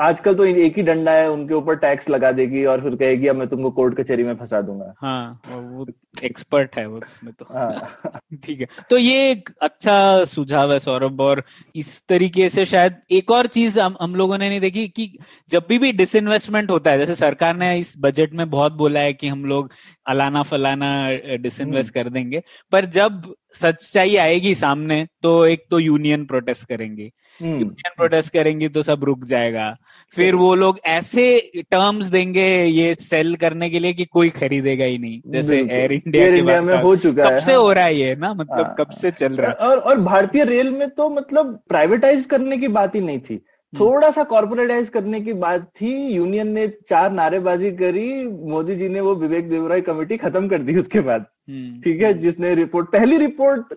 [0.00, 3.36] आजकल तो एक ही डंडा है उनके ऊपर टैक्स लगा देगी और फिर कहेगी अब
[3.36, 5.86] मैं तुमको कोर्ट कचहरी में फंसा दूँगा। हाँ वो
[6.22, 11.42] एक्सपर्ट है उसमें तो। हाँ। ठीक है तो ये एक अच्छा सुझाव है सौरभ और
[11.74, 15.10] इस तरीके से शायद एक और चीज़ हम हम लोगों ने नहीं देखी कि
[15.50, 19.12] जब भी भी डिसइन्वेस्टमेंट होता है जैसे सरकार ने इस बजट में बहुत बोला है
[19.12, 19.70] कि हम लोग
[20.06, 26.24] अलाना फलाना डिसइन्वेस्ट हम्म। कर देंगे। पर जब सच्चाई आएगी सामने तो एक तो यूनियन
[26.24, 27.10] प्रोटेस्ट करेंगे।
[27.42, 29.76] यूनियन हम्म। प्रोटेस्ट करेंगी तो सब रुक जाएगा।
[30.16, 34.98] फिर वो लोग ऐसे टर्म्स देंगे ये सेल करने के लिए कि कोई खरीदेगा ही
[34.98, 37.96] नहीं। जैसे एयर इंडिया एयर इंडिया में हो चुका कब है से हो। रहा है
[37.96, 38.34] ये ना?
[38.34, 39.54] मतलब हाँ, कब से चल रहा है?
[39.54, 43.44] और और भारतीय रेल में तो मतलब प्राइवेटाइज करने की बात ही नहीं थी।
[43.80, 49.00] थोड़ा सा कॉर्पोरेटाइज करने की बात थी। यूनियन ने चार नारेबाजी करी। मोदी जी ने
[49.00, 53.16] वो विवेक देवराय कमेटी खत्म कर दी उसके बाद। हम्म। ठीक है जिसने रिपोर्ट पहली
[53.16, 53.74] रिपोर्ट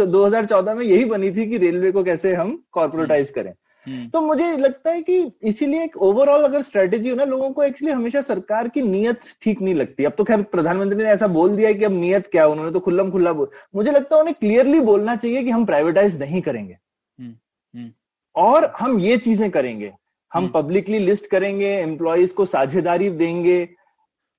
[0.00, 3.52] 2014 में यही बनी थी कि रेलवे को कैसे हम कॉर्पोरेटाइज करें।
[3.86, 7.62] हम्म। तो मुझे लगता है कि इसीलिए एक ओवरऑल अगर स्ट्रेटेजी हो ना लोगों को
[7.62, 11.56] एक्चुअली हमेशा सरकार की नीयत ठीक नहीं लगती। अब तो खैर प्रधानमंत्री ने ऐसा बोल
[11.56, 14.36] दिया है कि अब नीयत क्या उन्होंने तो खुल्लम खुल्ला बोल मुझे लगता है उन्हें
[14.40, 16.76] क्लियरली बोलना चाहिए कि हम प्राइवेटाइज नहीं करेंगे।
[17.20, 17.34] हम्म,
[17.76, 17.90] हम्म।
[18.36, 19.92] और हम ये चीज़ें करेंगे।
[20.32, 23.68] हम पब्लिकली लिस्ट करेंगे एम्प्लॉयज़ को साझेदारी देंगे।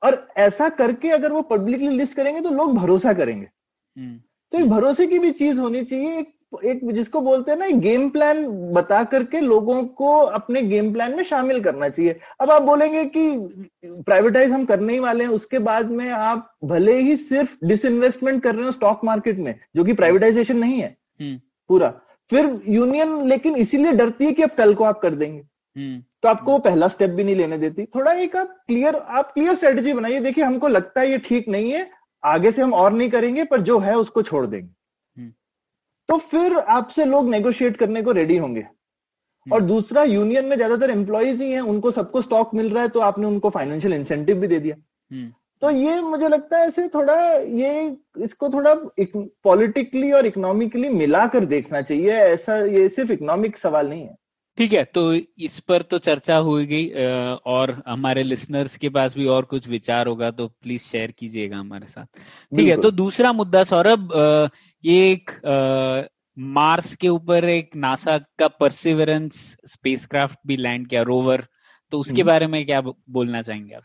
[0.04, 3.48] और ऐसा करके अगर वो पब्लिकली लिस्ट करेंगे तो लोग भरोसा करेंगे।
[4.52, 6.34] तो एक भरोसे की भी चीज़ होनी चाहिए। एक
[6.66, 11.24] एक जिसको बोलते हैं ना गेम प्लान बता करके लोगों को अपने गेम प्लान में
[11.24, 13.32] शामिल करना चाहिए। अब आप बोलेंगे कि
[13.86, 18.56] प्राइवेटाइज हम करने ही वाले हैं उसके बाद में आप भले ही सिर्फ़ डिसइन्वेस्टमेंट कर
[18.56, 21.94] रहे हो स्टॉक मार्केट में जो कि प्राइवेटाइजेशन नहीं है। हम्म। पूरा।
[22.30, 26.30] फिर यूनियन लेकिन इसीलिए डरती है कि अब कल को आप कर देंगे। हम्म। तो
[26.30, 29.94] आपको वो पहला स्टेप भी नहीं लेने देती। थोड़ा एक आप क्लियर आप क्लियर स्ट्रेटेजी
[29.94, 31.90] बनाइए। देखिए हमको लगता है ये ठीक नहीं है।
[32.24, 35.28] आगे से हम और नहीं करेंगे पर जो है उसको छोड़ देंगे।
[36.10, 38.66] तो फिर आपसे लोग नेगोशिएट करने को रेडी होंगे।
[39.48, 43.00] और दूसरा यूनियन में ज़्यादातर एम्प्लॉयज़ ही हैं उनको सबको स्टॉक मिल रहा है तो
[43.00, 44.76] आपने उनको फाइनेंशियल इंसेंटिव भी दे दिया।
[45.12, 47.16] हम्म, तो ये मुझे लगता है ऐसे थोड़ा
[47.60, 47.72] ये
[48.24, 48.74] इसको थोड़ा
[49.44, 54.16] पॉलिटिकली और इकोनॉमिकली मिलाकर देखना चाहिए ऐसा ये सिर्फ़ इकोनॉमिक सवाल नहीं है।
[54.58, 56.84] ठीक है तो इस पर तो चर्चा होगी
[57.46, 61.88] और हमारे लिसनर्स के पास भी और कुछ विचार होगा तो प्लीज़ शेयर कीजिएगा हमारे
[61.88, 62.06] साथ।
[62.52, 64.14] ठीक है तो दूसरा मुद्दा सौरभ
[64.84, 65.32] ये एक
[66.38, 69.34] मार्स के ऊपर एक नासा का परसिवरेंस
[69.68, 71.48] स्पेसक्राफ्ट भी लैंड किया रोवर
[71.92, 73.84] तो उसके हम्म। बारे में क्या बोलना चाहेंगे आप?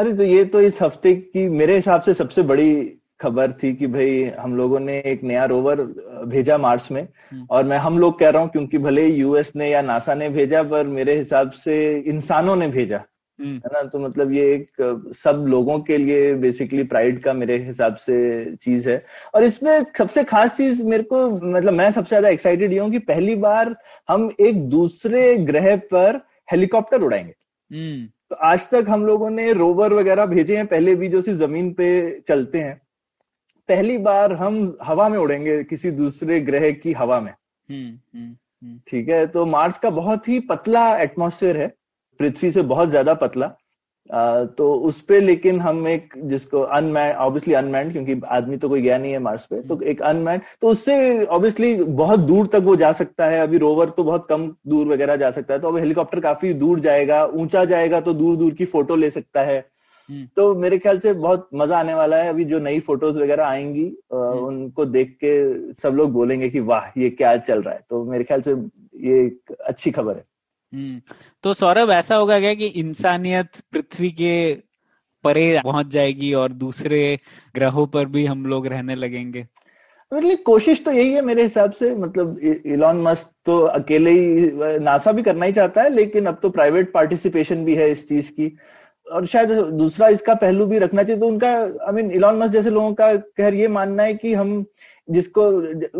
[0.00, 3.86] अरे तो ये तो इस हफ़्ते की मेरे हिसाब से सबसे बड़ी खबर थी कि
[3.86, 5.80] भाई हम लोगों ने एक नया रोवर
[6.26, 9.70] भेजा मार्स में। हम्म। और मैं हम लोग कह रहा हूँ क्योंकि भले यूएस ने
[9.70, 13.02] या नासा ने भेजा पर मेरे हिसाब से इंसानों ने भेजा।
[13.38, 13.82] हम्म, है ना?
[13.82, 14.70] तो मतलब ये एक
[15.24, 20.24] सब लोगों के लिए बेसिकली प्राइड का मेरे हिसाब से चीज़ है। और इसमें सबसे
[20.24, 23.76] खास चीज़ मेरे को मतलब मैं सबसे ज़्यादा एक्साइटेड ये हूँ कि पहली बार
[24.08, 26.20] हम एक दूसरे ग्रह पर
[26.52, 27.34] हेलीकॉप्टर उड़ाएँगे।
[27.70, 31.38] हम्म, तो आज तक हम लोगों ने रोवर वगैरह भेजे हैं पहले भी जो सिर्फ़
[31.38, 31.88] ज़मीन पे
[32.28, 32.80] चलते हैं।
[33.68, 38.78] पहली बार हम हवा में उड़ेंगे किसी दूसरे ग्रह की हवा में। हम्म, हम्म, हम्म,
[38.88, 41.66] ठीक है तो मार्स का बहुत ही पतला एटमोसफेयर है
[42.20, 43.46] पृथ्वी से बहुत ज़्यादा पतला।
[44.56, 48.98] तो उस पे लेकिन हम एक जिसको अनमैन ऑब्वियसली अनमैंड क्योंकि आदमी तो कोई गया
[48.98, 52.92] नहीं है मार्स पे तो एक अनमैंड तो उससे ऑब्वियसली बहुत दूर तक वो जा
[52.92, 56.20] सकता है। अभी रोवर तो बहुत कम दूर वगैरह जा सकता है तो अब हेलीकॉप्टर
[56.20, 59.58] काफ़ी दूर जाएगा ऊँचा जाएगा तो दूर दूर की फ़ोटो ले सकता है।
[60.08, 63.46] हम्म। तो मेरे ख्याल से बहुत मज़ा आने वाला है। अभी जो नई फ़ोटोज़ वगैरह
[63.46, 65.32] आएँगी अ, उनको देख के
[65.82, 67.80] सब लोग बोलेंगे कि वाह ये क्या चल रहा है?
[67.90, 68.54] तो मेरे ख्याल से
[69.08, 70.29] ये एक अच्छी खबर है। हम्म
[70.72, 74.52] तो सौरभ, ऐसा होगा क्या कि इंसानियत पृथ्वी के
[75.24, 77.18] परे पहुँच जाएगी और दूसरे
[77.54, 79.46] ग्रहों पर भी हम लोग रहने लगेंगे?
[80.12, 85.12] मतलब कोशिश तो यही है मेरे हिसाब से। मतलब इलॉन मस्क तो अकेले ही, नासा
[85.12, 88.56] भी करना ही चाहता है, लेकिन अब तो प्राइवेट पार्टिसिपेशन भी है इस चीज़ की।
[89.06, 91.50] और शायद दूसरा इसका पहलू भी रखना चाहिए। तो उनका
[91.86, 94.64] आई मीन इलॉन मस्क जैसे लोगों का खैर ये मानना है कि हम
[95.10, 95.42] जिसको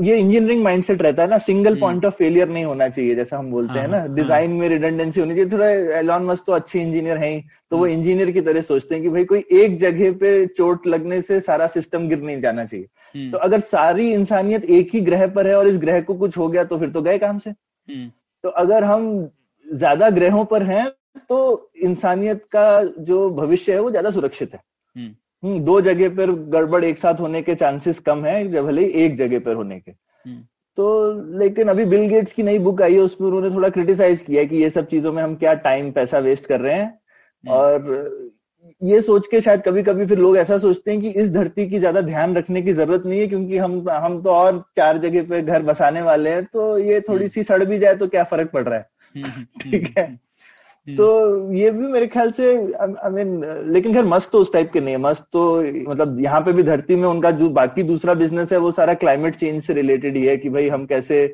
[0.02, 3.38] ये इंजीनियरिंग माइंडसेट रहता है ना सिंगल हम्म। पॉइंट ऑफ़ फेलियर नहीं होना चाहिए जैसा
[3.38, 5.68] हम बोलते हाँ, हैं ना। हाँ, डिज़ाइन में रिडंडेंसी होनी चाहिए। थोड़ा
[5.98, 9.02] एलॉन मस्क तो अच्छे इंजीनियर है ही तो वो हम्म। इंजीनियर की तरह सोचते हैं
[9.04, 12.86] कि भाई कोई एक जगह पे चोट लगने से सारा सिस्टम गिर नहीं जाना चाहिए।
[13.14, 16.38] हम्म, तो अगर सारी इंसानियत एक ही ग्रह पर है और इस ग्रह को कुछ
[16.38, 18.08] हो गया तो फिर तो गए काम से। हम्म,
[18.44, 19.28] तो अगर हम
[19.66, 20.88] ज़्यादा ग्रहों पर हैं
[21.28, 24.60] तो इंसानियत का जो भविष्य है वो ज़्यादा सुरक्षित है।
[24.96, 28.86] हम्म। हम्म, दो जगह पर गड़बड़ एक साथ होने के चांसेस कम है जब भले
[29.04, 30.42] एक जगह पर होने के हम्म।
[30.78, 34.44] तो लेकिन अभी बिल गेट्स की नई बुक आई है उसमें उन्होंने थोड़ा क्रिटिसाइज किया
[34.44, 38.30] कि ये सब चीज़ों में हम क्या टाइम पैसा वेस्ट कर रहे हैं हम्म। और
[38.82, 41.78] ये सोच के शायद कभी कभी फिर लोग ऐसा सोचते हैं कि इस धरती की
[41.78, 45.40] ज़्यादा ध्यान रखने की ज़रूरत नहीं है क्योंकि हम हम तो और चार जगह पे
[45.42, 48.62] घर बसाने वाले हैं तो ये थोड़ी सी सड़ भी जाए तो क्या फ़र्क पड़
[48.62, 50.06] रहा है हम्म, हम्म, ठीक है।
[50.86, 54.70] हम्म, तो ये भी मेरे ख्याल से आई मीन लेकिन खैर मस्त तो उस टाइप
[54.72, 55.42] के नहीं है। मस्त तो
[55.90, 59.36] मतलब यहाँ पे भी धरती में उनका जो बाकी दूसरा बिज़नेस है वो सारा क्लाइमेट
[59.36, 61.26] चेंज से रिलेटेड ही है कि भाई हम कैसे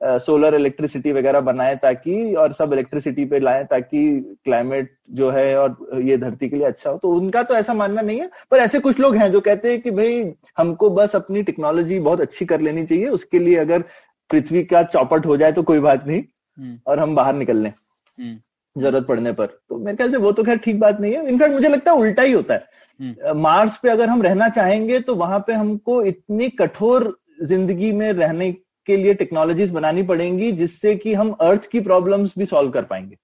[0.00, 4.00] सोलर इलेक्ट्रिसिटी वगैरह बनाए ताकि और सब इलेक्ट्रिसिटी पे लाए ताकि
[4.44, 8.02] क्लाइमेट जो है और ये धरती के लिए अच्छा हो। तो उनका तो ऐसा मानना
[8.02, 10.24] नहीं है पर ऐसे कुछ लोग हैं जो कहते हैं कि भाई
[10.58, 13.84] हमको बस अपनी टेक्नोलॉजी बहुत अच्छी कर लेनी चाहिए उसके लिए अगर
[14.30, 17.70] पृथ्वी का चौपट हो जाए तो कोई बात नहीं हम्म, और हम बाहर निकल लें।
[17.70, 18.36] हम्म,
[18.76, 21.54] ज़रूरत पड़ने पर। तो मेरे ख्याल से वो तो खैर ठीक बात नहीं है। इनफैक्ट
[21.54, 22.66] मुझे लगता है उल्टा ही होता है।
[23.00, 28.12] हम्म। मार्स पे अगर हम रहना चाहेंगे तो वहाँ पे हमको इतनी कठोर ज़िंदगी में
[28.12, 28.50] रहने
[28.88, 33.16] के लिए टेक्नोलॉजीज़ बनानी पड़ेंगी जिससे कि हम अर्थ की प्रॉब्लम्स भी सॉल्व कर पाएँगे।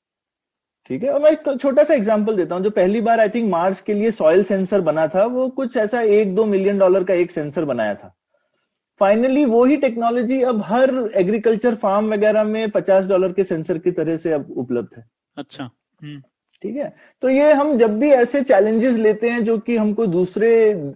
[0.91, 1.11] ठीक है?
[1.11, 3.95] और मैं एक छोटा सा एग्जांपल देता हूँ। जो पहली बार आई थिंक मार्स के
[3.95, 7.65] लिए सॉइल सेंसर बना था वो कुछ ऐसा एक दो मिलियन डॉलर का एक सेंसर
[7.65, 8.15] बनाया था।
[9.01, 13.91] फाइनली वो ही टेक्नोलॉजी अब हर एग्रीकल्चर फार्म वगैरह में पचास डॉलर के सेंसर की
[13.91, 15.05] तरह से अब उपलब्ध है।
[15.41, 15.65] अच्छा।
[16.01, 16.21] हम्म,
[16.63, 16.95] ठीक है?
[17.23, 20.51] तो ये हम जब भी ऐसे चैलेंजेस लेते हैं जो कि हमको दूसरे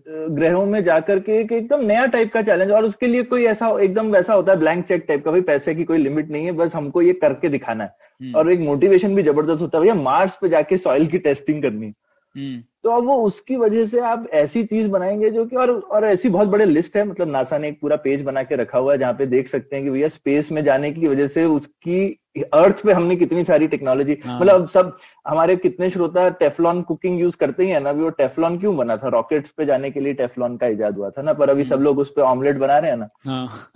[0.08, 3.68] ग्रहों में जाकर के एक एकदम नया टाइप का चैलेंज और उसके लिए कोई ऐसा
[3.80, 6.52] एकदम वैसा होता है ब्लैंक चेक टाइप का भाई पैसे की कोई लिमिट नहीं है
[6.52, 9.94] बस हमको ये करके दिखाना है। हम्म, और एक मोटिवेशन भी ज़बरदस्त होता है भैया
[9.94, 11.94] मार्स पे जाके सॉइल की टेस्टिंग करनी। है
[12.36, 16.04] हम्म, तो अब वो उसकी वजह से आप ऐसी चीज़ बनाएँगे जो कि और और
[16.04, 18.92] ऐसी बहुत बड़े लिस्ट है मतलब नासा ने एक पूरा पेज बना के रखा हुआ
[18.92, 22.20] है जहाँ पे देख सकते हैं कि भैया स्पेस में जाने की वजह से उसकी
[22.36, 24.96] अर्थ पे हमने कितनी सारी टेक्नोलॉजी हाँ। मतलब सब
[25.28, 28.96] हमारे कितने श्रोता टेफलॉन कुकिंग यूज़ करते ही है ना अभी वो टेफलॉन क्यों बना
[28.96, 29.08] था?
[29.08, 31.98] रॉकेट्स पे जाने के लिए टेफलॉन का इजाद हुआ था ना पर अभी सब लोग
[31.98, 33.70] उस पर ऑमलेट बना रहे हैं ना। हाँ,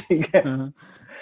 [0.00, 0.72] ठीक है। हाँ,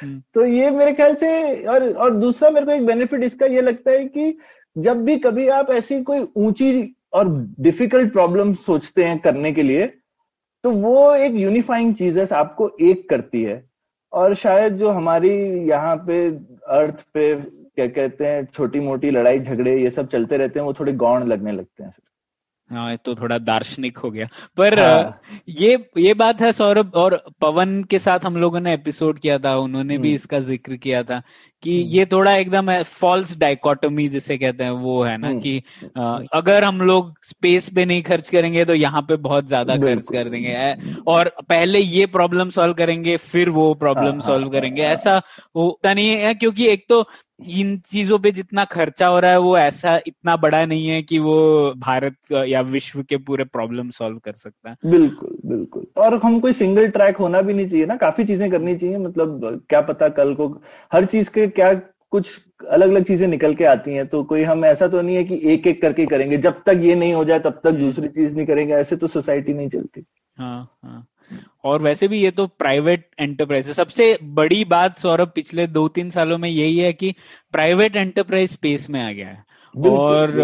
[0.03, 3.61] हम्म, तो ये मेरे ख्याल से और और दूसरा मेरे को एक बेनिफिट इसका ये
[3.61, 4.37] लगता है कि
[4.77, 7.29] जब भी कभी आप ऐसी कोई ऊँची और
[7.61, 9.87] डिफ़िकल्ट प्रॉब्लम सोचते हैं करने के लिए
[10.64, 13.73] तो वो एक यूनिफाइंग चीज़ है आपको एक करती है।
[14.14, 15.31] और शायद जो हमारी
[15.68, 16.27] यहाँ पे
[16.74, 20.72] अर्थ पे, क्या कहते हैं छोटी मोटी लड़ाई झगड़े ये सब चलते रहते हैं, वो
[20.72, 21.94] थोड़े गौण लगने लगते हैं
[22.70, 25.20] हाँ तो थोड़ा दार्शनिक हो गया पर हाँ.
[25.50, 29.57] ये ये बात है सौरभ और पवन के साथ हम लोगों ने एपिसोड किया था
[29.57, 31.22] उन्होंने भी हम्म। इसका ज़िक्र किया था
[31.62, 35.62] कि हम्म। ये थोड़ा एकदम फॉल्स डाइकोटोमी जिसे कहते हैं वो है ना हम्म। कि
[35.98, 40.07] आ, अगर हम लोग स्पेस पे नहीं खर्च करेंगे तो यहाँ पे बहुत ज़्यादा खर्च
[40.12, 44.83] कर देंगे और पहले ये प्रॉब्लम सॉल्व करेंगे फिर वो प्रॉब्लम हाँ, सॉल्व हाँ, करेंगे
[44.85, 45.20] ऐसा
[45.57, 47.03] होता नहीं है क्योंकि एक तो
[47.40, 51.18] इन चीज़ों पे जितना खर्चा हो रहा है वो ऐसा इतना बड़ा नहीं है कि
[51.18, 52.16] वो भारत
[52.49, 56.88] या विश्व के पूरे प्रॉब्लम सॉल्व कर सकता है। बिल्कुल बिल्कुल। और हम कोई सिंगल
[56.90, 60.49] ट्रैक होना भी नहीं चाहिए ना काफ़ी चीज़ें करनी चाहिए मतलब क्या पता कल को
[60.92, 61.73] हर चीज़ के क्या
[62.12, 62.38] कुछ
[62.70, 65.40] अलग अलग चीज़ें निकल के आती हैं तो कोई हम ऐसा तो नहीं है कि
[65.44, 68.47] एक एक करके करेंगे। जब तक ये नहीं हो जाए तब तक दूसरी चीज़ नहीं
[68.47, 70.05] करेंगे ऐसे तो सोसाइटी नहीं चलती।
[70.37, 71.07] हाँ हाँ।
[71.64, 76.10] और वैसे भी ये तो प्राइवेट एंटरप्राइज है। सबसे बड़ी बात सौरभ पिछले दो तीन
[76.10, 77.14] सालों में यही है कि
[77.52, 79.42] प्राइवेट एंटरप्राइज स्पेस में आ गया है।
[79.74, 80.40] और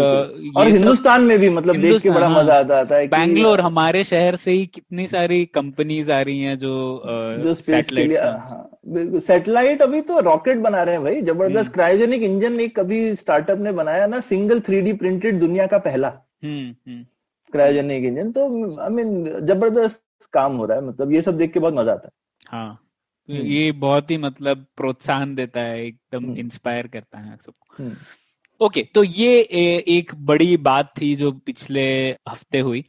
[0.57, 4.35] और हिंदुस्तान में भी मतलब देख के बड़ा हाँ, मज़ा आता है बैंगलोर हमारे शहर
[4.35, 6.73] से ही कितनी सारी कंपनीज़ आ रही हैं जो
[7.43, 12.59] जो सैटेलाइट हाँ, बिल्कुल। सैटेलाइट अभी तो रॉकेट बना रहे हैं भाई। ज़बरदस्त क्रायोजेनिक इंजन
[12.59, 16.09] एक कभी स्टार्टअप ने बनाया ना सिंगल थ्री प्रिंटेड दुनिया का पहला।
[16.43, 20.01] क्रायोजेनिक हम्म, इंजन हम्म। तो आई मीन ज़बरदस्त
[20.33, 22.13] काम हो रहा है मतलब ये सब देख के बहुत मज़ा आता है
[22.49, 22.79] हाँ
[23.29, 27.95] हम्म। ये बहुत ही मतलब प्रोत्साहन देता है एकदम इंस्पायर हम्म। करता है सबको हम्म।
[28.61, 31.85] ओके तो ये ए, एक बड़ी बात थी जो पिछले
[32.29, 32.83] हफ़्ते हुई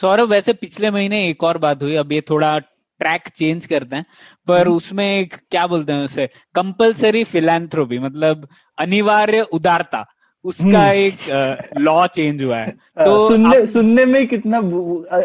[0.00, 2.58] सौरभ वैसे पिछले महीने एक और बात हुई अब ये थोड़ा
[3.00, 4.04] ट्रैक चेंज करते हैं
[4.48, 8.48] पर उसमें एक क्या बोलते हैं उसे कंपलसरी फिलेंथ्रोपी मतलब
[8.78, 10.04] अनिवार्य उदारता
[10.44, 13.64] उसका हम्म। एक लॉ चेंज हुआ है। हाँ, तो सुनने आप...
[13.68, 14.58] सुनने में कितना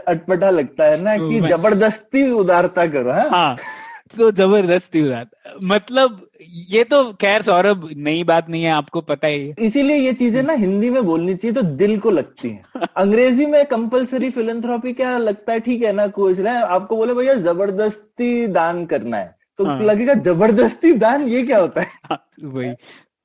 [0.08, 3.58] अटपटा लगता है ना कि ज़बरदस्ती उदारता करो हाँ, हाँ
[4.17, 6.19] तो ज़बरदस्ती उदारता। मतलब
[6.69, 10.54] ये तो खैर सौरभ नई बात नहीं है आपको पता ही इसीलिए ये चीज़ें ना
[10.54, 15.54] हिंदी में बोलनी चाहिए तो दिल को लगती है। अंग्रेज़ी में कंपलसरी फिलेंथ्रॉपी क्या लगता
[15.54, 15.60] है?
[15.60, 20.13] ठीक है ना कुछ ना आपको बोले भैया ज़बरदस्ती दान करना है। तो हाँ। लगेगा
[20.13, 21.28] ज़बरदस्ती दान?
[21.28, 21.88] ये क्या होता है?
[22.06, 22.73] हाँ, वही।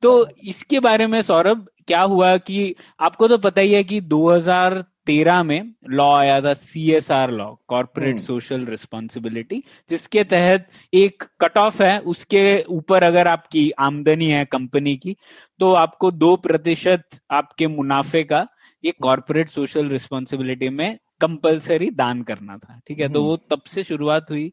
[0.03, 5.43] तो इसके बारे में सौरभ क्या हुआ कि आपको तो पता ही है कि 2013
[5.43, 11.59] में लॉ आया था C S R law corporate social responsibility जिसके तहत एक कट
[11.59, 15.17] ऑफ़ है उसके ऊपर अगर आपकी आमदनी है कंपनी की
[15.61, 18.47] तो आपको दो प्रतिशत आपके मुनाफे का
[18.85, 23.09] ये कॉर्पोरेट सोशल रिस्पॉन्सिबिलिटी में कंपलसरी दान करना था ठीक है?
[23.09, 24.53] तो हम्म। वो तब से शुरुआत हुई।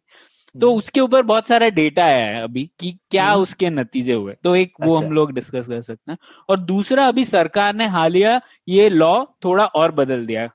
[0.62, 4.36] तो हम्म। उसके ऊपर बहुत सारा डेटा है अभी कि क्या हम्म। उसके नतीजे हुए।
[4.44, 6.18] तो एक वो अच्छा। हम लोग डिस्कस कर सकते हैं।
[6.50, 10.50] और दूसरा अभी सरकार ने हालिया ये लॉ थोड़ा और बदल दिया।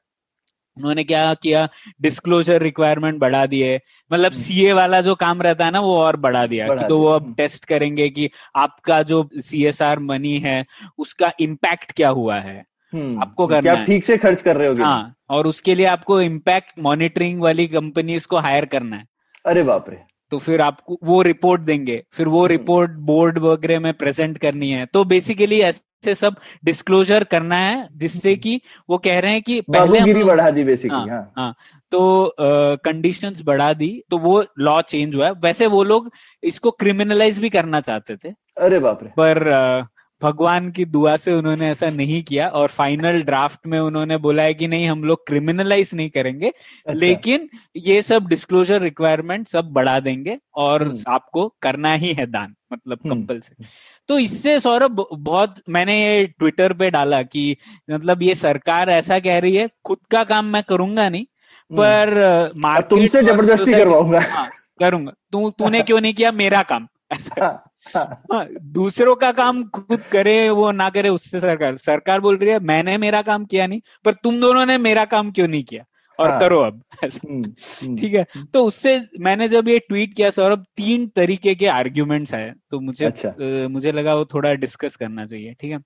[0.76, 1.68] उन्होंने क्या किया?
[2.00, 6.16] डिस्क्लोजर रिक्वायरमेंट बढ़ा दिए मतलब सीए हम्म। वाला जो काम रहता है ना वो और
[6.16, 10.64] बढ़ा दिया बढ़ा तो वो अब टेस्ट करेंगे कि आपका जो सीएसआर मनी है
[10.98, 12.58] उसका इम्पैक्ट क्या हुआ है?
[12.94, 16.78] आपको करना क्या ठीक से खर्च कर रहे हो हाँ और उसके लिए आपको इम्पैक्ट
[16.78, 19.04] मॉनिटरिंग वाली कंपनीज़ को हायर करना है।
[19.46, 19.98] अरे बाप रे।
[20.30, 24.70] तो फिर आपको वो रिपोर्ट देंगे। फिर वो रिपोर्ट हम्म। बोर्ड वगैरह में प्रेजेंट करनी
[24.70, 29.60] है। तो बेसिकली ऐसे सब डिस्क्लोजर करना है जिससे कि वो कह रहे हैं कि
[29.60, 31.54] पहले हम बढ़ा दी बेसिकली हाँ, हाँ, हाँ।
[31.90, 36.10] तो कंडीशंस uh, बढ़ा दी। तो वो लॉ चेंज हुआ है। वैसे वो लोग
[36.42, 39.38] इसको क्रिमिनलाइज भी करना चाहते थे। अरे बाप रे। पर
[39.80, 39.86] uh,
[40.22, 44.54] भगवान की दुआ से उन्होंने ऐसा नहीं किया और फाइनल ड्राफ्ट में उन्होंने बोला है
[44.54, 49.98] कि नहीं हम लोग क्रिमिनलाइज नहीं करेंगे अच्छा। लेकिन ये सब डिस्क्लोजर रिक्वायरमेंट सब बढ़ा
[50.00, 53.68] देंगे और हम्म। आपको करना ही है दान मतलब कंपल्सरी हम्म।
[54.08, 57.56] तो इससे सौरभ बहुत मैंने ये ट्विटर पे डाला कि
[57.88, 62.52] मतलब ये सरकार ऐसा कह रही है खुद का काम मैं करूँगा नहीं हम्म। पर
[62.58, 64.48] मार्केट तुमसे ज़बरदस्ती करवाऊँगा हाँ,
[64.80, 67.50] करूँगा तू तूने क्यों नहीं किया मेरा काम ऐसा
[67.86, 72.50] हाँ। हाँ, दूसरों का काम खुद करे वो ना करे उससे सरकार सरकार बोल रही
[72.50, 75.84] है मैंने मेरा काम किया नहीं पर तुम दोनों ने मेरा काम क्यों नहीं किया
[76.18, 77.44] और हाँ, करो अब हम्म,
[77.82, 81.66] हम्म, ठीक है हम्म। तो उससे मैंने जब ये ट्वीट किया सौरभ तीन तरीके के
[81.66, 85.78] आर्ग्यूमेंट्स आए तो मुझे अच्छा। आ, मुझे लगा वो थोड़ा डिस्कस करना चाहिए ठीक है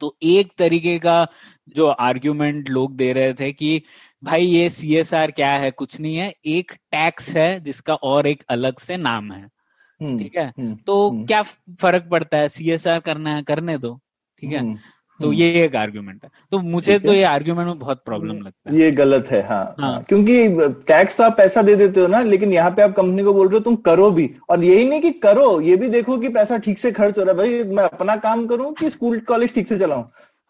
[0.00, 1.26] तो एक तरीके का
[1.76, 3.82] जो आर्ग्यूमेंट लोग दे रहे थे कि
[4.24, 8.78] भाई ये सीएसआर क्या है कुछ नहीं है एक टैक्स है जिसका और एक अलग
[8.78, 9.46] से नाम है
[10.02, 10.46] ठीक है?
[10.58, 11.42] हम्म, तो हम्म। क्या
[11.80, 12.48] फ़र्क पड़ता है?
[12.48, 13.98] सीएसआर करना है करने दो
[14.42, 14.74] ठीक है?
[15.20, 18.78] तो ये एक आर्ग्यूमेंट है। तो मुझे तो ये आर्ग्यूमेंट में बहुत प्रॉब्लम लगता है।
[18.78, 20.48] ये गलत है हाँ, हाँ, हाँ। क्योंकि
[20.86, 23.48] टैक्स तो आप पैसा दे देते हो ना लेकिन यहाँ पे आप कंपनी को बोल
[23.48, 26.58] रहे हो तुम करो भी। और यही नहीं कि करो ये भी देखो कि पैसा
[26.58, 29.68] ठीक से खर्च हो रहा है। भाई मैं अपना काम करूँ कि स्कूल कॉलेज ठीक
[29.68, 30.04] से चलाऊं।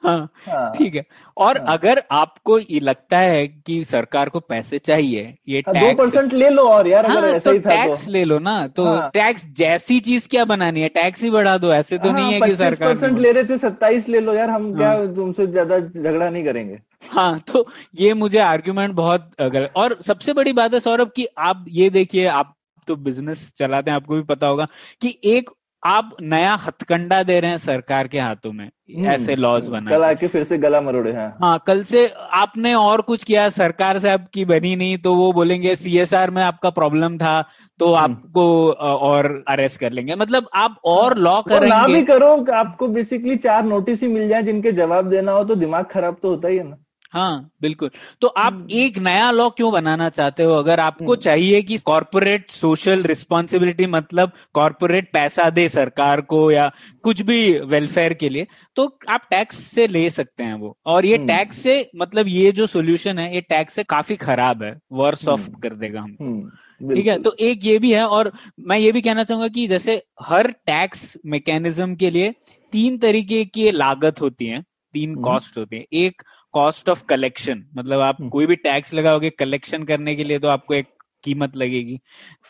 [0.05, 1.05] हाँ हाँ ठीक है
[1.37, 5.93] और हाँ। अगर आपको ये लगता है कि सरकार को पैसे चाहिए ये हाँ, दो
[5.95, 8.67] परसेंट ले लो और यार अगर हाँ ऐसा तो ही था तो ले लो ना
[8.69, 12.21] तो हाँ। टैक्स जैसी चीज़ क्या बनानी है टैक्स ही बढ़ा दो ऐसे तो हाँ,
[12.21, 15.47] नहीं है कि सरकार परसेंट ले रहे थे सत्ताईस ले लो यार हम क्या। तुमसे
[15.47, 16.79] ज़्यादा झगड़ा नहीं करेंगे
[17.11, 21.65] हाँ तो ये मुझे आर्ग्यूमेंट बहुत गलत और सबसे बड़ी बात है सौरभ की आप
[21.69, 22.55] ये देखिए आप
[22.89, 24.67] तो बिज़नेस चलाते हैं आपको भी पता होगा
[25.01, 25.51] कि एक
[25.83, 28.69] आप नया हथकंडा दे रहे हैं सरकार के हाथों में
[29.07, 32.07] ऐसे लॉज हम्म, बना कल के। आके फिर से गला मरोड़े हाँ हाँ कल से
[32.35, 36.71] आपने और कुछ किया सरकार से आपकी बनी नहीं तो वो बोलेंगे सीएसआर में आपका
[36.71, 37.41] प्रॉब्लम था
[37.81, 42.35] तो हम्म। आपको और अरेस्ट कर लेंगे मतलब आप और लॉ और ना भी करो
[42.55, 46.29] आपको बेसिकली चार नोटिस ही मिल जाए जिनके जवाब देना हो तो दिमाग खराब तो
[46.29, 46.77] होता ही है ना
[47.13, 47.91] हाँ बिल्कुल
[48.21, 51.79] तो आप हम्म। एक नया लॉ क्यों बनाना चाहते हो अगर आपको हम्म। चाहिए कि
[51.79, 56.71] कॉर्पोरेट सोशल रिस्पॉन्सिबिलिटी मतलब कॉर्पोरेट पैसा दे सरकार को या
[57.03, 58.47] कुछ भी वेलफेयर के लिए
[58.77, 62.53] तो आप टैक्स से ले सकते हैं वो और ये हम्म। टैक्स से मतलब ये
[62.53, 67.07] जो सोल्यूशन है ये टैक्स से काफ़ी खराब है वर्स ऑफ़। कर देगा हमको ठीक
[67.07, 70.51] है तो एक ये भी है और मैं ये भी कहना चाहूँगा कि जैसे हर
[70.67, 72.35] टैक्स मैकेनिज्म के लिए
[72.73, 74.63] तीन तरीके की लागत होती है
[74.95, 76.23] तीन। कॉस्ट होती है एक
[76.55, 80.49] कॉस्ट ऑफ़ कलेक्शन मतलब आप हम्म। कोई भी टैक्स लगाओगे कलेक्शन करने के लिए तो
[80.49, 80.89] आपको एक
[81.25, 82.01] कीमत लगेगी।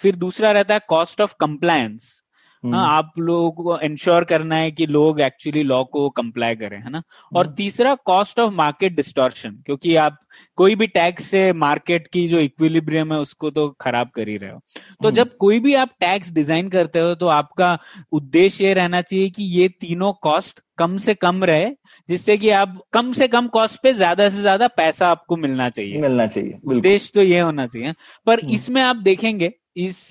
[0.02, 2.18] फिर दूसरा रहता है कॉस्ट ऑफ़ कंप्लायंस
[2.64, 6.76] हम्म, हाँ आप लोगों को इंश्योर करना है कि लोग एक्चुअली लॉ को कंप्लाई करें
[6.78, 7.02] है ना?
[7.32, 10.18] और हम्म, तीसरा कॉस्ट ऑफ़ मार्केट डिस्टॉर्शन क्योंकि आप
[10.58, 14.50] कोई भी टैक्स से मार्केट की जो इक्विलिब्रियम है उसको तो खराब कर ही रहे
[14.50, 17.78] हो। तो हम्म। जब कोई भी आप टैक्स डिज़ाइन करते हो तो आपका
[18.12, 21.70] उद्देश्य ये रहना चाहिए कि ये तीनों कॉस्ट कम से कम रहे
[22.08, 25.98] जिससे कि आप कम से कम कॉस्ट पे ज़्यादा से ज़्यादा पैसा आपको मिलना चाहिए।
[26.00, 27.92] मिलना चाहिए उद्देश्य तो ये होना चाहिए।
[28.26, 30.08] पर हम्म। इसमें आप देखेंगे इस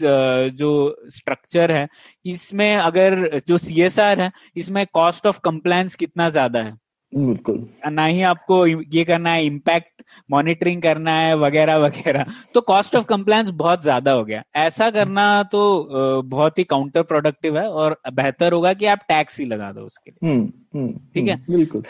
[0.53, 0.69] जो
[1.09, 1.87] स्ट्रक्चर है
[2.25, 6.73] इसमें अगर जो सीएसआर है इसमें कॉस्ट ऑफ़ कंप्लायंस कितना ज़्यादा है?
[7.13, 12.95] बिल्कुल। ना ही आपको ये करना है इम्पैक्ट मॉनिटरिंग करना है वगैरह वगैरह। तो कॉस्ट
[12.95, 17.99] ऑफ़ कंप्लायंस बहुत ज़्यादा हो गया। ऐसा करना तो बहुत ही काउंटर प्रोडक्टिव है और
[18.13, 21.35] बेहतर होगा कि आप टैक्स ही लगा दो उसके लिए। हम्म हम्म ठीक है?
[21.35, 21.83] हम्म, बिल्कुल।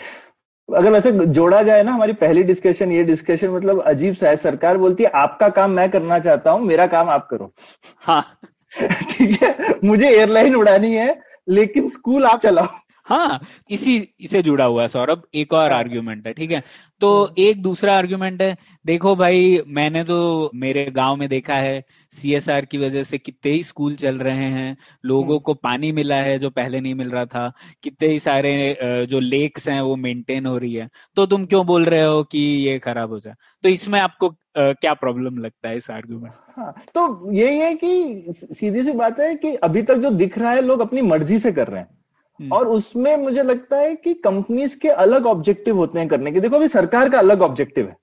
[0.70, 4.78] अगर वैसे जोड़ा जाए ना हमारी पहली डिस्कशन ये डिस्कशन मतलब अजीब सा है। सरकार
[4.78, 7.54] बोलती है आपका काम मैं करना चाहता हूँ मेरा काम आप करो।
[8.00, 8.26] हाँ।
[9.12, 9.76] ठीक है?
[9.84, 11.20] मुझे एयरलाइन उड़ानी है
[11.50, 12.68] लेकिन स्कूल आप चलाओ।
[13.06, 13.40] हाँ
[13.70, 16.64] इसी इसे जुड़ा हुआ है सौरभ एक और हाँ। आर्ग्यूमेंट है ठीक है
[17.02, 21.84] तो हम्म। एक दूसरा आर्ग्यूमेंट है देखो भाई मैंने तो मेरे गाँव में देखा है
[22.16, 26.16] सीएसआर की वजह से कितने ही स्कूल चल रहे हैं लोगों हम्म। को पानी मिला
[26.16, 27.52] है जो पहले नहीं मिल रहा था
[27.84, 28.78] कितने ही सारे
[29.10, 32.40] जो लेक्स हैं वो मेंटेन हो रही है तो तुम क्यों बोल रहे हो कि
[32.40, 37.32] ये खराब हो जाए तो इसमें आपको क्या प्रॉब्लम लगता है इस आर्ग्यूमेंट हाँ तो
[37.32, 40.80] यही है कि सीधी सी बात है कि अभी तक जो दिख रहा है लोग
[40.80, 42.01] अपनी मर्ज़ी से कर रहे हैं।
[42.50, 46.56] और उसमें मुझे लगता है कि कंपनीज़ के अलग ऑब्जेक्टिव होते हैं करने के। देखो
[46.56, 47.98] अभी सरकार का अलग ऑब्जेक्टिव है।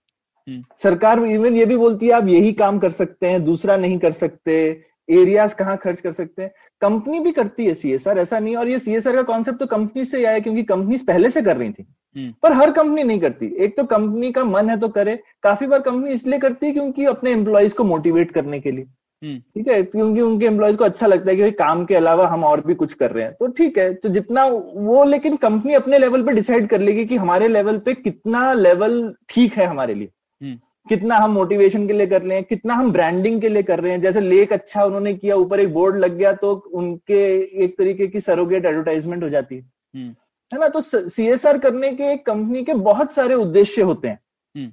[0.49, 3.99] हम्म। सरकार इवन ये भी बोलती है आप यही काम कर सकते हैं दूसरा नहीं
[3.99, 8.57] कर सकते एरियाज़ कहाँ खर्च कर सकते हैं। कंपनी भी करती है सीएसआर ऐसा नहीं
[8.57, 11.57] और ये सीएसआर का कॉन्सेप्ट तो कंपनी से ही आया क्योंकि कंपनीज़ पहले से कर
[11.57, 11.87] रही थी।
[12.17, 15.67] हम्म। पर हर कंपनी नहीं करती। एक तो कंपनी का मन है तो करे। काफ़ी
[15.67, 18.93] बार कंपनी इसलिए करती है क्योंकि अपने एम्प्लॉयज़ को मोटिवेट करने के लिए। हम्म।
[19.23, 19.83] ठीक है?
[19.83, 22.93] क्योंकि उनके एम्प्लॉयज़ को अच्छा लगता है कि काम के अलावा हम और भी कुछ
[22.95, 26.69] कर रहे हैं। तो ठीक है तो जितना वो लेकिन कंपनी अपने लेवल पे डिसाइड
[26.69, 30.09] कर लेगी कि हमारे लेवल पे कितना लेवल ठीक है हमारे लिए।
[30.43, 30.59] हम्म।
[30.89, 33.93] कितना हम मोटिवेशन के लिए कर रहे हैं कितना हम ब्रांडिंग के लिए कर रहे
[33.93, 37.23] हैं। जैसे लेक अच्छा उन्होंने किया ऊपर एक बोर्ड लग गया तो उनके
[37.65, 39.63] एक तरीके की सरोगेट एडवर्टाइजमेंट हो जाती है।
[39.95, 40.15] हम्म।
[40.53, 40.69] है ना?
[40.69, 44.19] तो सीएसआर करने के एक कंपनी के बहुत सारे उद्देश्य होते हैं।
[44.57, 44.73] हम्म।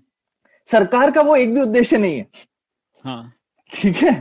[0.71, 2.25] सरकार का वो एक भी उद्देश्य नहीं है।
[3.03, 3.31] हाँ।
[3.71, 4.13] ठीक है?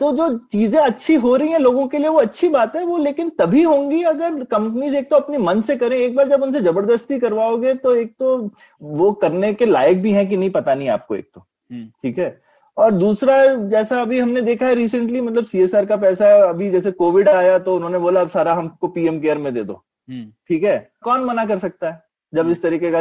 [0.00, 2.96] तो जो चीज़ें अच्छी हो रही हैं लोगों के लिए वो अच्छी बात है वो
[2.98, 6.60] लेकिन तभी होंगी अगर कंपनीज़ एक तो अपने मन से करें एक बार जब उनसे
[6.60, 8.36] ज़बरदस्ती करवाओगे तो एक तो
[8.82, 11.40] वो करने के लायक भी है कि नहीं पता नहीं आपको एक तो।
[11.72, 12.40] हम्म। ठीक है?
[12.76, 17.28] और दूसरा जैसा अभी हमने देखा है रिसेंटली मतलब सीएसआर का पैसा अभी जैसे कोविड
[17.28, 20.90] आया तो उन्होंने बोला अब सारा हमको पीएम केयर में दे दो। हम्म। ठीक है?
[21.02, 22.02] कौन मना कर सकता है
[22.32, 22.98] जब इस तरीके का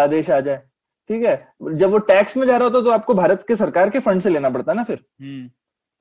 [0.00, 0.62] आदेश आ जाए?
[1.10, 1.36] ठीक है?
[1.72, 4.30] जब वो टैक्स में जा रहा होता तो आपको भारत के सरकार के फंड से
[4.30, 4.98] लेना पड़ता है ना फिर?
[5.20, 5.48] हम्म।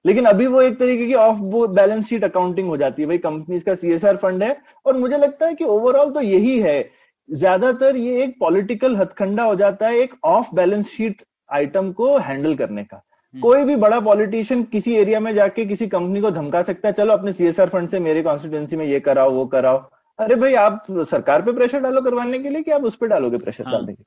[0.05, 1.39] लेकिन अभी वो एक तरीके की ऑफ़
[1.71, 5.45] बैलेंस शीट अकाउंटिंग हो जाती है भाई कंपनीज़ का सीएसआर फंड है और मुझे लगता
[5.45, 6.89] है कि ओवरऑल तो यही है।
[7.29, 12.55] ज़्यादातर ये एक पॉलिटिकल हथकंडा हो जाता है एक ऑफ़ बैलेंस शीट आइटम को हैंडल
[12.55, 13.01] करने का।
[13.35, 17.13] कोई भी बड़ा पॉलिटिशियन किसी एरिया में जाके किसी कंपनी को धमका सकता है चलो
[17.13, 19.77] अपने सीएसआर फंड से मेरे कॉन्स्टिट्यूंसी में ये कराओ वो कराओ।
[20.19, 23.37] अरे भाई आप सरकार पे प्रेशर डालो करवाने के लिए कि आप उस पर डालोगे
[23.37, 24.03] प्रेशर हाँ। डालने के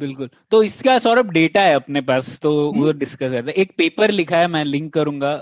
[0.00, 4.38] बिल्कुल। तो इसका सौरभ डेटा है अपने पास तो हम्म। डिस्कस करते एक पेपर लिखा
[4.38, 5.32] है मैं लिंक करूँगा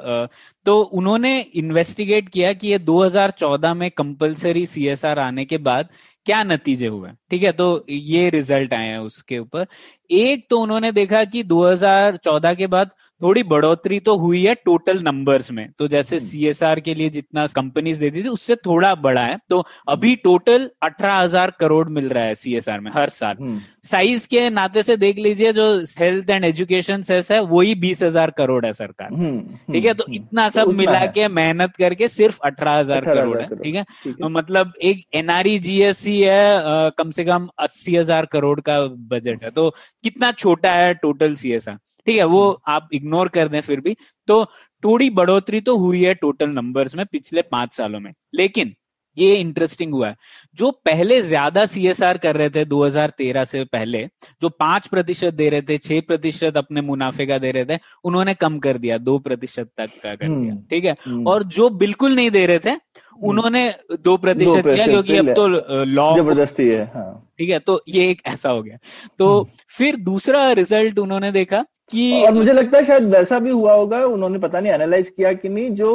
[0.67, 5.89] तो उन्होंने इन्वेस्टिगेट किया कि ये 2014 में कंपलसरी सीएसआर आने के बाद
[6.27, 7.11] क्या नतीजे हुए?
[7.31, 9.67] ठीक है तो ये रिज़ल्ट आए हैं उसके ऊपर।
[10.11, 12.91] एक तो उन्होंने देखा कि 2014 के बाद
[13.23, 17.47] थोड़ी बढ़ोतरी तो हुई है टोटल नंबर्स में। तो जैसे सीएसआर हम्म। के लिए जितना
[17.49, 22.25] कंपनीज़ देती थी उससे थोड़ा बड़ा है। तो अभी टोटल अठारह हज़ार करोड़ मिल रहा
[22.25, 23.37] है सीएसआर में हर साल।
[23.85, 25.67] साइज़ हम्म। के नाते से देख लीजिए जो
[25.99, 29.41] हेल्थ एंड एजुकेशन सेस है वही बीस हज़ार करोड़ है सरकार। हम्म,
[29.73, 29.95] ठीक है?
[29.95, 33.85] तो इतना सब मिला के मेहनत करके सिर्फ़ अठारह हज़ार करोड़ है। ठीक है?
[34.07, 39.51] तो मतलब एक एनआरई जीएससी है कम से कम अस्सी हज़ार करोड़ का बजट है।
[39.51, 39.69] तो
[40.05, 43.97] कितना छोटा है टोटल सीएसआर ठीक है वो हम्म। आप इग्नोर कर दें फिर भी
[44.29, 44.45] तो
[44.83, 48.75] थोड़ी बढ़ोतरी तो हुई है टोटल नंबर्स में पिछले पाँच सालों में लेकिन
[49.17, 50.17] ये इंटरेस्टिंग हुआ है
[50.59, 54.05] जो पहले ज़्यादा सीएसआर कर रहे थे 2013 से पहले
[54.43, 58.35] जो पाँच प्रतिशत दे रहे थे छह प्रतिशत अपने मुनाफे का दे रहे थे उन्होंने
[58.37, 61.69] कम कर दिया दो प्रतिशत तक का कर दिया हम्म। ठीक है हम्म। और जो
[61.77, 62.77] बिल्कुल नहीं दे रहे थे
[63.23, 63.63] उन्होंने
[64.01, 65.47] दो प्रतिशत किया क्योंकि अब तो
[65.87, 68.79] लॉ ज़बरदस्ती है हाँ। ठीक है तो ये एक ऐसा हो गया
[69.19, 69.49] तो
[69.79, 74.05] फिर दूसरा रिज़ल्ट उन्होंने देखा कि और मुझे लगता है शायद वैसा भी हुआ होगा
[74.07, 75.91] उन्होंने पता नहीं एनालाइज किया कि नहीं जो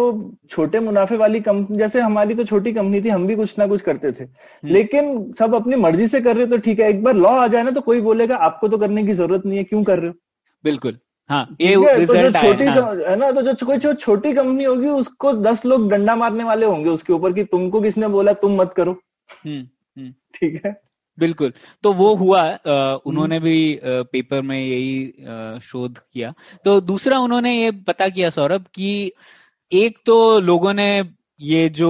[0.50, 3.82] छोटे मुनाफे वाली कंपनी जैसे हमारी तो छोटी कंपनी थी हम भी कुछ ना कुछ
[3.82, 7.16] करते थे हम्म। लेकिन सब अपनी मर्ज़ी से कर रहे तो ठीक है एक बार
[7.16, 9.84] लॉ आ जाए ना तो कोई बोलेगा आपको तो करने की ज़रूरत नहीं है क्यों
[9.84, 10.16] कर रहे हो
[10.64, 10.98] बिल्कुल
[11.30, 14.90] हाँ ये तो जो छोटी हाँ। है ना तो जो कोई जो छोटी कंपनी होगी
[14.92, 18.74] उसको दस लोग डंडा मारने वाले होंगे उसके ऊपर कि तुमको किसने बोला तुम मत
[18.78, 18.92] करो
[19.38, 19.62] हम्म,
[19.98, 20.76] हम्म। ठीक है
[21.18, 21.54] बिल्कुल।
[21.84, 26.34] तो वो हुआ आ, उन्होंने हम्म। भी आ, पेपर में यही आ, शोध किया।
[26.66, 29.12] तो दूसरा उन्होंने ये पता किया सौरभ कि
[29.72, 31.02] एक तो लोगों ने
[31.42, 31.90] ये जो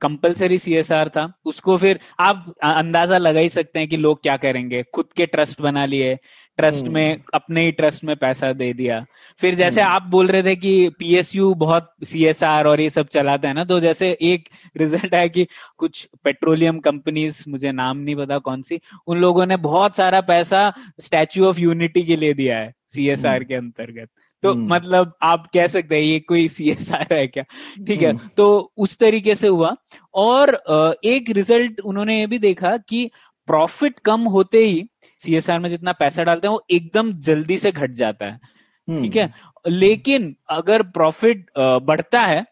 [0.00, 4.82] कंपलसरी सीएसआर था उसको फिर आप अंदाज़ा लगा ही सकते हैं कि लोग क्या करेंगे।
[4.94, 6.18] खुद के ट्रस्ट बना लिए
[6.58, 9.04] ट्रस्ट में हम्म। अपने ही ट्रस्ट में पैसा दे दिया
[9.40, 13.48] फिर जैसे हम्म। आप बोल रहे थे कि पीएसयू बहुत सीएसआर और ये सब चलाता
[13.48, 15.46] है ना तो जैसे एक रिज़ल्ट है कि
[15.78, 20.72] कुछ पेट्रोलियम कंपनीज़ मुझे नाम नहीं पता कौन सी उन लोगों ने बहुत सारा पैसा
[21.00, 24.08] स्टैच्यू ऑफ़ यूनिटी के लिए दिया है सीएसआर हम्म। के अंतर्गत
[24.42, 27.42] तो मतलब आप कह सकते हैं ये कोई सी एस आर है क्या
[27.86, 28.46] ठीक है तो
[28.76, 29.74] उस तरीके से हुआ
[30.14, 30.54] और
[31.04, 33.10] एक रिज़ल्ट उन्होंने ये भी देखा कि
[33.52, 34.84] प्रॉफिट कम होते ही
[35.24, 38.36] सीएसआर में जितना पैसा डालते हैं वो एकदम जल्दी से घट जाता है।
[39.02, 39.24] ठीक है?
[39.24, 42.44] हम्म। लेकिन अगर प्रॉफिट बढ़ता है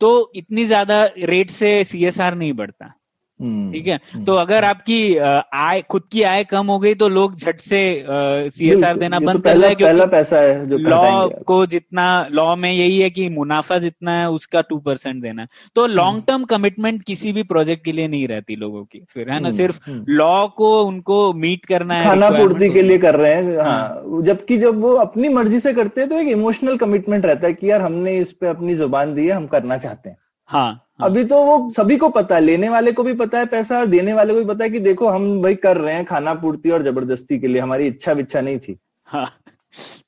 [0.00, 2.94] तो इतनी ज़्यादा रेट से सीएसआर नहीं बढ़ता। हम्म,
[3.42, 4.00] ठीक है?
[4.12, 5.16] हम्म, तो अगर आपकी
[5.54, 9.18] आय खुद की आय कम हो गई तो लोग झट से सी एस आर देना
[9.18, 13.00] तो बंद तो कर रहे पहला पैसा है जो लॉ को जितना लॉ में यही
[13.00, 17.42] है कि मुनाफा जितना है उसका टू परसेंट देना तो लॉन्ग टर्म कमिटमेंट किसी भी
[17.42, 21.32] प्रोजेक्ट के लिए नहीं रहती लोगों की। फिर है ना हम्म, सिर्फ़ लॉ को उनको
[21.32, 24.94] मीट करना है खाना पूर्ति के लिए कर रहे हैं। हाँ, हाँ। जबकि जब वो
[24.94, 28.32] अपनी मर्ज़ी से करते हैं तो एक इमोशनल कमिटमेंट रहता है कि यार हमने इस
[28.32, 30.16] पे अपनी ज़ुबान दी है हम करना चाहते हाँ।
[30.46, 33.78] हाँ। अभी तो वो सभी को पता है लेने वाले को भी पता है पैसा
[33.78, 36.34] और देने वाले को भी पता है कि देखो हम भाई कर रहे हैं खाना
[36.34, 39.41] पूर्ति और ज़बरदस्ती के लिए हमारी इच्छा विच्छा नहीं थी। हाँ।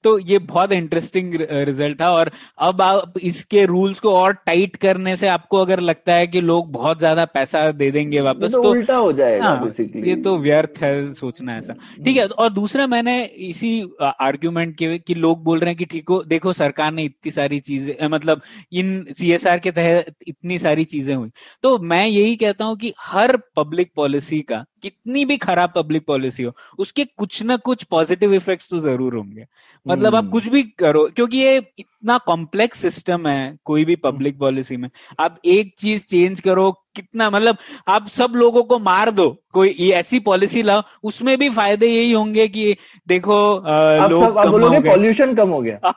[0.05, 5.17] तो ये बहुत इंटरेस्टिंग रिज़ल्ट था और अब आप इसके रूल्स को और टाइट करने
[5.17, 8.71] से आपको अगर लगता है कि लोग बहुत ज़्यादा पैसा दे देंगे वापस तो, तो
[8.71, 13.25] उल्टा हो जाएगा हाँ, ये तो व्यर्थ है सोचना ऐसा। ठीक है और दूसरा मैंने
[13.25, 13.71] इसी
[14.03, 17.61] आर्ग्यूमेंट के कि लोग बोल रहे हैं कि ठीक हो देखो सरकार ने इतनी सारी
[17.61, 18.43] चीज़ें मतलब
[18.73, 21.31] इन सीएसआर के तहत इतनी सारी चीज़ें हुई।
[21.63, 26.43] तो मैं यही कहता हूँ कि हर पब्लिक पॉलिसी का कितनी भी खराब पब्लिक पॉलिसी
[26.43, 29.45] हो उसके कुछ ना कुछ पॉजिटिव इफेक्ट्स तो ज़रूर होंगे।
[29.87, 34.39] मतलब आप हम्म। कुछ भी करो क्योंकि ये इतना कॉम्प्लेक्स सिस्टम है कोई भी पब्लिक
[34.39, 34.89] पॉलिसी में।
[35.21, 37.57] आप एक चीज़ चेंज करो कितना मतलब
[37.89, 42.13] आप सब लोगों को मार दो कोई ये ऐसी पॉलिसी लाओ उसमें भी फ़ायदे यही
[42.13, 42.77] होंगे कि
[43.09, 45.93] देखो आ, लोग पॉल्यूशन कम हो गया।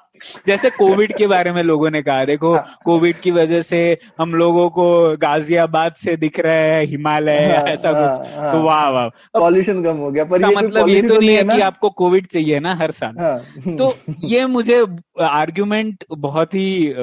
[0.47, 4.33] जैसे कोविड के बारे में लोगों ने कहा देखो हाँ, कोविड की वजह से हम
[4.33, 8.89] लोगों को गाजियाबाद से दिख रहा है हिमालय हाँ, ऐसा हाँ, कुछ। हाँ, तो वाह
[8.89, 12.27] वाह। पॉल्यूशन कम हो गया पर ये मतलब ये तो, नहीं है कि आपको कोविड
[12.27, 13.39] चाहिए ना हर साल। हाँ,
[13.75, 14.85] तो ये मुझे
[15.19, 16.93] आर्ग्यूमेंट बहुत ही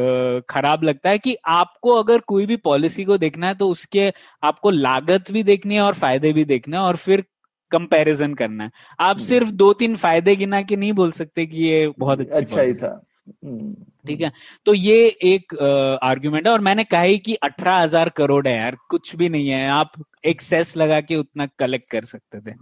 [0.48, 4.12] खराब लगता है कि आपको अगर कोई भी पॉलिसी को देखना है तो उसके
[4.42, 7.24] आपको लागत भी देखनी है और फ़ायदे भी देखना है और फिर
[7.72, 11.92] कंपैरिजन करना है। आप। सिर्फ़ दो तीन फ़ायदे गिना के नहीं बोल सकते कि ये
[11.98, 13.00] बहुत अच्छी अच्छा ही था।
[13.44, 13.74] हम्म।
[14.06, 14.30] ठीक है?
[14.66, 15.54] तो ये एक
[16.02, 19.48] आर्ग्यूमेंट है और मैंने कहा ही कि अठारह हज़ार करोड़ है यार कुछ भी नहीं
[19.48, 19.92] है। आप
[20.24, 22.54] एक सेस लगा के उतना कलेक्ट कर सकते थे।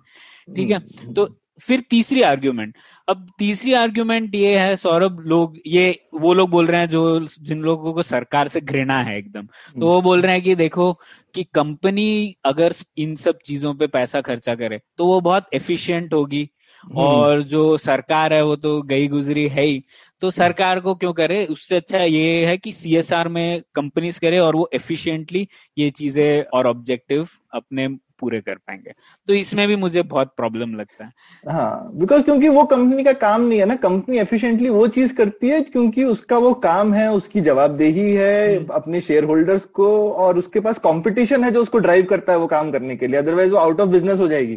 [0.48, 0.76] ठीक है?
[0.76, 1.26] हम्म, तो
[1.60, 2.74] फिर तीसरी आर्ग्यूमेंट
[3.08, 5.84] अब तीसरी आर्ग्यूमेंट ये है सौरभ लोग ये
[6.14, 9.46] वो लोग बोल रहे हैं जो जिन लोगों को सरकार से घृणा है एकदम।
[9.80, 10.92] तो वो बोल रहे हैं कि देखो
[11.34, 16.48] कि कंपनी अगर इन सब चीज़ों पे पैसा खर्चा करे तो वो बहुत एफिशिएंट होगी।
[16.84, 19.82] हम्म। और जो सरकार है वो तो गई गुजरी है ही।
[20.22, 21.44] तो सरकार को क्यों करे?
[21.46, 25.46] उससे अच्छा ये है कि सीएसआर में कंपनीज़ करे और वो एफिशिएंटली
[25.76, 27.88] ये चीज़ें और ऑब्जेक्टिव अपने
[28.22, 28.92] पूरे कर पाएँगे।
[29.28, 31.10] तो इसमें भी मुझे बहुत प्रॉब्लम लगता है।
[31.46, 35.48] हाँ बिकॉज़ क्योंकि वो कंपनी का काम नहीं है ना कंपनी एफिशिएंटली वो चीज़ करती
[35.48, 40.38] है क्योंकि उसका वो काम है उसकी जवाबदेही है हम्म। अपने शेयर होल्डर्स को और
[40.38, 43.52] उसके पास कंपटीशन है जो उसको ड्राइव करता है वो काम करने के लिए। अदरवाइज़
[43.52, 44.56] वो आउट ऑफ़ बिज़नेस हो जाएगी।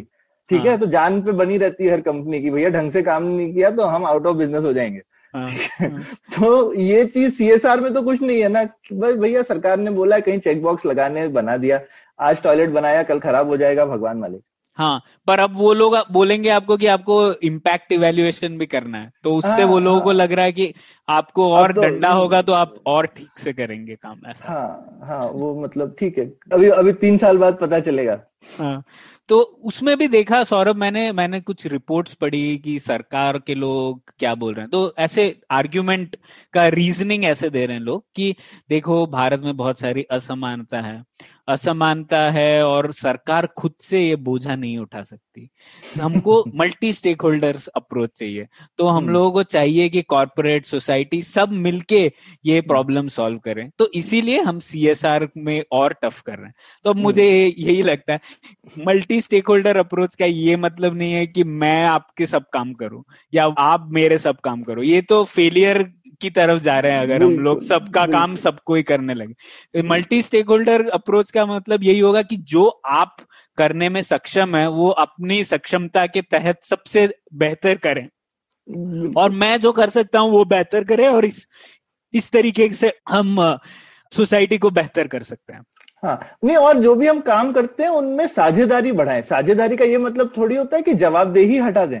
[0.50, 3.02] ठीक हाँ। है। तो जान पे बनी रहती है हर कंपनी की भैया ढंग से
[3.02, 5.00] काम नहीं किया तो हम आउट ऑफ़ बिज़नेस हो जाएँगे।
[5.34, 5.48] हाँ,
[5.80, 6.00] हाँ,
[6.34, 8.62] तो ये चीज़ सीएसआर में तो कुछ नहीं है ना
[8.92, 11.80] भाई भैया सरकार ने बोला है कहीं चेक बॉक्स लगाने बना दिया।
[12.20, 14.40] आज टॉयलेट बनाया कल खराब हो जाएगा भगवान मालिक।
[14.78, 19.34] हाँ पर अब वो लोग बोलेंगे आपको कि आपको इम्पैक्ट इवेल्युएशन भी करना है। तो
[19.34, 20.74] उससे हाँ, वो लोगों हाँ, को। लग रहा है कि
[21.08, 25.26] आपको और तो- डंडा होगा तो आप और ठीक से करेंगे काम ऐसा। हाँ हाँ
[25.26, 28.20] वो मतलब ठीक है। अभी अभी तीन साल बाद पता चलेगा।
[28.58, 28.84] हाँ
[29.28, 34.34] तो उसमें भी देखा सौरभ मैंने मैंने कुछ रिपोर्ट्स पढ़ी कि सरकार के लोग क्या
[34.34, 36.16] बोल रहे हैं। तो ऐसे आर्ग्यूमेंट
[36.52, 38.36] का रीजनिंग ऐसे दे रहे हैं लोग कि
[38.68, 41.02] देखो भारत में बहुत सारी असमानता है।
[41.48, 45.48] असमानता है और सरकार खुद से ये बोझा नहीं उठा सकती।
[46.00, 48.46] हमको मल्टी स्टेक होल्डर्स अप्रोच चाहिए।
[48.78, 52.12] तो हम हम्म। लोगों को चाहिए कि कॉरपोरेट सोसाइटी सब मिलके
[52.46, 56.54] ये प्रॉब्लम सॉल्व करें। तो इसीलिए हम सीएसआर में और टफ कर रहे हैं।
[56.84, 58.20] तो अब मुझे यही लगता है
[58.78, 63.04] मल्टी स्टेक होल्डर अप्रोच का ये मतलब नहीं है कि मैं आपके सब काम करूँ
[63.34, 67.22] या आप मेरे सब काम करो। ये तो फेलियर की तरफ़ जा रहे हैं अगर
[67.22, 71.98] हम लोग सबका काम सबको ही करने लगे। मल्टी स्टेक होल्डर अप्रोच का मतलब यही
[71.98, 73.16] होगा कि जो आप
[73.58, 78.08] करने में सक्षम है वो अपनी सक्षमता के तहत सबसे बेहतर करें।
[79.16, 81.46] और मैं जो कर सकता हूँ वो बेहतर करे और इस
[82.14, 83.58] इस तरीके से हम
[84.12, 85.62] सोसाइटी को बेहतर कर सकते हैं।
[86.02, 89.98] हाँ नहीं और जो भी हम काम करते हैं उनमें साझेदारी बढ़ाएँ। साझेदारी का ये
[89.98, 92.00] मतलब थोड़ी होता है कि जवाबदेही हटा दें।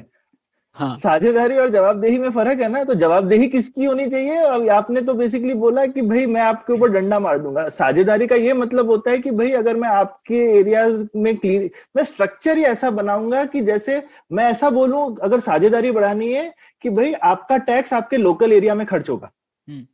[0.76, 4.36] हाँ। साझेदारी और जवाबदेही में फ़र्क है ना तो जवाबदेही किसकी होनी चाहिए?
[4.36, 8.36] अब आपने तो बेसिकली बोला कि भाई मैं आपके ऊपर डंडा मार दूँगा। साझेदारी का
[8.36, 12.64] ये मतलब होता है कि भाई अगर मैं आपके एरियाज़ में क्लियर मैं स्ट्रक्चर ही
[12.64, 14.02] ऐसा बनाऊँगा कि जैसे
[14.32, 16.52] मैं ऐसा बोलूँ अगर साझेदारी बढ़ानी है
[16.84, 19.30] कि भाई आपका टैक्स आपके लोकल एरिया में खर्च होगा।
[19.68, 19.86] हम्म।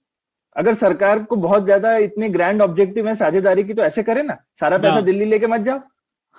[0.56, 4.36] अगर सरकार को बहुत ज़्यादा इतने ग्रैंड ऑब्जेक्टिव है साझेदारी की तो ऐसे करे ना।
[4.60, 5.80] सारा पैसा हाँ। दिल्ली लेके मत जाओ।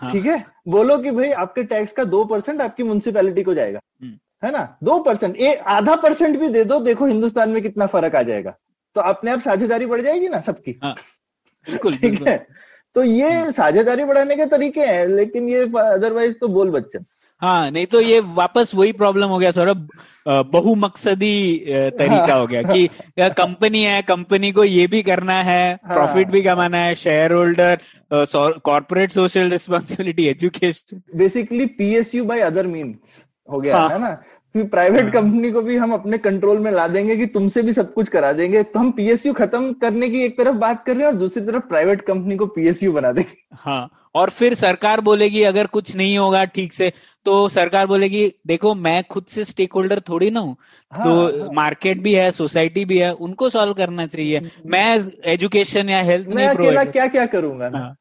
[0.02, 0.44] हाँ। ठीक है?
[0.68, 4.78] बोलो कि भाई आपके टैक्स का दो परसेंट आपकी म्यूनसिपैलिटी को जाएगा। हम्म। है ना?
[4.84, 8.56] दो परसेंट। एक आधा परसेंट भी दे दो देखो हिंदुस्तान में कितना फ़र्क आ जाएगा।
[8.96, 10.72] तो अपने आप साझेदारी बढ़ जाएगी ना सबकी?
[10.82, 12.46] बिल्कुल ठीक बिल्कुल। है?
[12.96, 17.06] तो ये साझेदारी बढ़ाने के तरीके हैं लेकिन ये अदरवाइज़ तो बोल बच्चन।
[17.42, 19.88] हाँ नहीं तो ये वापस वही प्रॉब्लम हो गया सौरभ।
[20.28, 21.58] बहुमकसदी
[21.98, 22.88] तरीका हो गया कि
[23.20, 27.80] कंपनी है कंपनी को ये भी करना है हाँ। प्रॉफिट भी कमाना है share holder
[28.12, 32.98] corporate social responsibility education basically PSU by other mean
[33.50, 34.22] हो गया हाँ। है ना?
[34.56, 37.74] फिर प्राइवेट हाँ। कंपनी को भी हम अपने कंट्रोल में ला देंगे कि तुमसे भी
[37.74, 41.02] सब कुछ करा देंगे। तो हम पीएसयू खत्म करने की एक तरफ़ बात कर रहे
[41.02, 45.44] हैं और दूसरी तरफ़ प्राइवेट कंपनी को पीएसयू बना देंगे। हाँ और फिर सरकार बोलेगी
[45.44, 46.92] अगर कुछ नहीं होगा ठीक से
[47.26, 50.56] तो सरकार बोलेगी देखो मैं खुद से स्टेक होल्डर थोड़ी ना हूँ।
[50.92, 55.90] हाँ, तो हाँ। मार्केट भी है सोसाइटी भी है उनको सॉल्व करना चाहिए। मैं एजुकेशन
[55.90, 57.78] या हेल्थ मैं अकेला क्या क्या करूँगा ना?
[57.78, 57.96] हाँ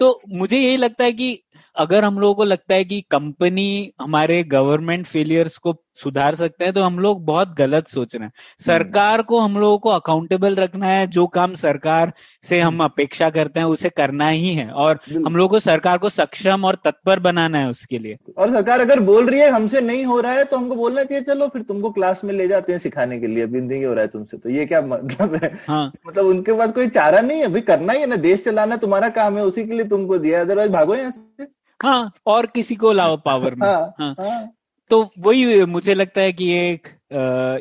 [0.00, 1.42] तो मुझे यही लगता है कि
[1.76, 5.72] अगर हम लोगों को लगता है कि कंपनी हमारे गवर्नमेंट फेलियर्स को
[6.02, 8.32] सुधार सकते हैं तो हम लोग बहुत गलत सोच रहे हैं।
[8.62, 12.12] सरकार को हम लोगों को अकाउंटेबल रखना है जो काम सरकार
[12.44, 16.08] से हम अपेक्षा करते हैं उसे करना ही है और हम लोगों को सरकार को
[16.10, 20.04] सक्षम और तत्पर बनाना है उसके लिए। और सरकार अगर बोल रही है हमसे नहीं
[20.04, 22.78] हो रहा है तो हमको बोलना चाहिए चलो फिर तुमको क्लास में ले जाते हैं
[22.80, 25.52] सिखाने के लिए अभी नहीं हो रहा है तुमसे। तो ये क्या मतलब है?
[25.68, 28.76] हाँ। मतलब उनके पास कोई चारा नहीं है भाई करना ही है ना देश चलाना
[28.76, 31.46] तुम्हारा काम है उसी के लिए तुमको दिया अदरवाइज़ भागो यहाँ से।
[31.80, 34.50] हाँ और किसी को लाओ पावर में। हाँ हाँ। हाँ।
[34.90, 36.88] तो वही मुझे लगता है कि एक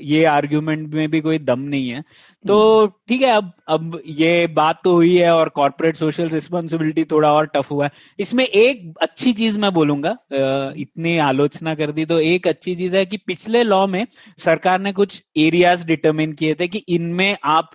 [0.03, 2.03] ये आर्ग्यूमेंट में भी कोई दम नहीं है।
[2.45, 7.31] तो ठीक है अब अब ये बात तो हुई है और कॉर्पोरेट सोशल रिस्पॉन्सिबिलिटी थोड़ा
[7.33, 12.19] और टफ हुआ है। इसमें एक अच्छी चीज़ मैं बोलूँगा इतनी आलोचना कर दी तो
[12.19, 14.05] एक अच्छी चीज़ है कि पिछले लॉ में
[14.45, 17.71] सरकार ने कुछ एरियाज़ डिटरमिन किए थे कि इनमें आप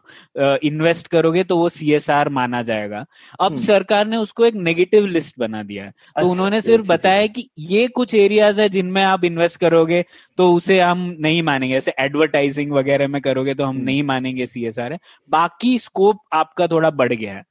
[0.63, 3.05] इन्वेस्ट करोगे तो वो सीएसआर माना जाएगा।
[3.41, 6.63] अब हम्म। सरकार ने उसको एक नेगेटिव लिस्ट बना दिया है। तो अच्छा, उन्होंने ये
[6.63, 10.05] सिर्फ़ बताया कि ये कुछ एरियाज़ है जिनमें आप इन्वेस्ट करोगे
[10.39, 14.47] तो उसे हम नहीं मानेंगे। जैसे एडवर्टाइजिंग वगैरह में करोगे तो हम हम्म। नहीं मानेंगे
[14.55, 14.99] सीएसआर है।
[15.31, 17.43] बाकी स्कोप आपका थोड़ा बढ़ गया है।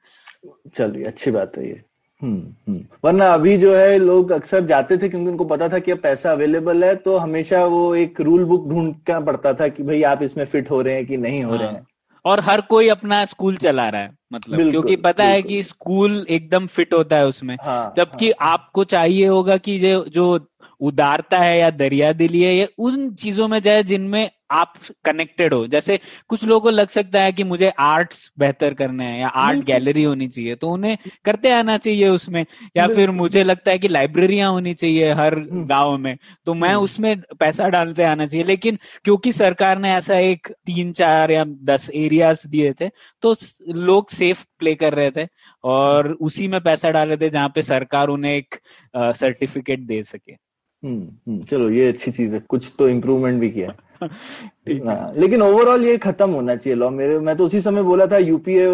[0.46, 1.82] है। चलिए अच्छी बात है ये।
[2.22, 5.92] हम्म हम्म। वरना अभी जो है लोग अक्सर जाते थे क्योंकि उनको पता था कि
[5.92, 10.04] अब पैसा अवेलेबल है तो हमेशा वो एक रूल बुक ढूंढना पड़ता था कि भाई
[10.04, 11.88] आप इसमें फिट हो रहे हैं कि नहीं हो रहे हाँ। हैं।
[12.26, 16.68] और हर कोई अपना स्कूल चला रहा है मतलब। क्योंकि पता है। कि स्कूल एकदम
[16.68, 19.78] फिट होता है उसमें। हाँ जबकि हाँ, आपको चाहिए होगा कि
[20.10, 20.40] जो
[20.80, 24.74] उदारता है या दरिया दिली है ये उन चीज़ों में जाए जिनमें आप
[25.06, 26.00] कनेक्टेड हो। जैसे
[26.30, 30.04] कुछ लोगों को लग सकता है कि मुझे आर्ट्स बेहतर करना है या आर्ट गैलरी
[30.04, 32.46] होनी चाहिए तो उन्हें करते आना चाहिए उसमें।
[32.78, 36.70] या फिर मुझे लगता है कि लाइब्रेरियाँ होनी चाहिए हर हम्म। गाँव में तो मैं
[36.70, 41.46] हम्म। उसमें पैसा डालते आना चाहिए। लेकिन क्योंकि सरकार ने ऐसा एक तीन चार या
[41.64, 42.90] दस एरियाज़ दिए थे
[43.24, 43.36] तो
[43.70, 45.28] लोग सेफ़ प्ले कर रहे थे
[45.64, 48.56] और उसी में पैसा डाल रहे थे जहाँ पे सरकार उन्हें एक
[48.96, 50.43] सर्टिफिकेट दे सके।
[50.84, 55.86] हम्म, हम्म चलो ये अच्छी चीज़ है। कुछ तो इम्प्रूवमेंट भी किया। हाँ, लेकिन ओवरऑल
[55.86, 58.68] ये खत्म होना चाहिए लॉ मेरे मैं तो उसी समय बोला था यूपीए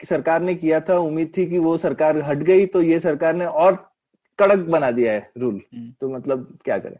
[0.00, 3.34] की सरकार ने किया था। उम्मीद थी कि वो सरकार हट गई तो ये सरकार
[3.34, 3.74] ने और
[4.38, 6.96] कड़क बना दिया है रूल हम्म। तो मतलब क्या करें?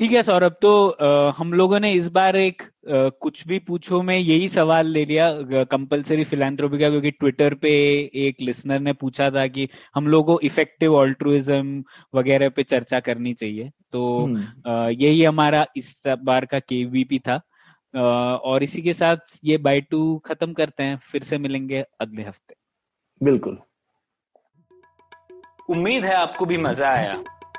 [0.00, 4.00] ठीक है सौरभ तो आ, हम लोगों ने इस बार एक आ, कुछ भी पूछो
[4.02, 7.70] में यही सवाल ले लिया कंपलसरी फिलेंथ्रोपी का क्योंकि ट्विटर पे
[8.14, 11.84] एक लिसनर ने पूछा था कि हम लोगों को इफ़ेक्टिव ऑल्ट्रुइज्म
[12.14, 14.02] वगैरह पे चर्चा करनी चाहिए। तो
[14.66, 17.34] आ, यही हमारा इस बार का केवीपी था।
[17.94, 22.22] आ, और इसी के साथ ये बाई टू खत्म करते हैं फिर से मिलेंगे अगले
[22.22, 22.54] हफ़्ते।
[23.20, 23.58] बिल्कुल।
[25.70, 27.22] उम्मीद है आपको भी मज़ा आया।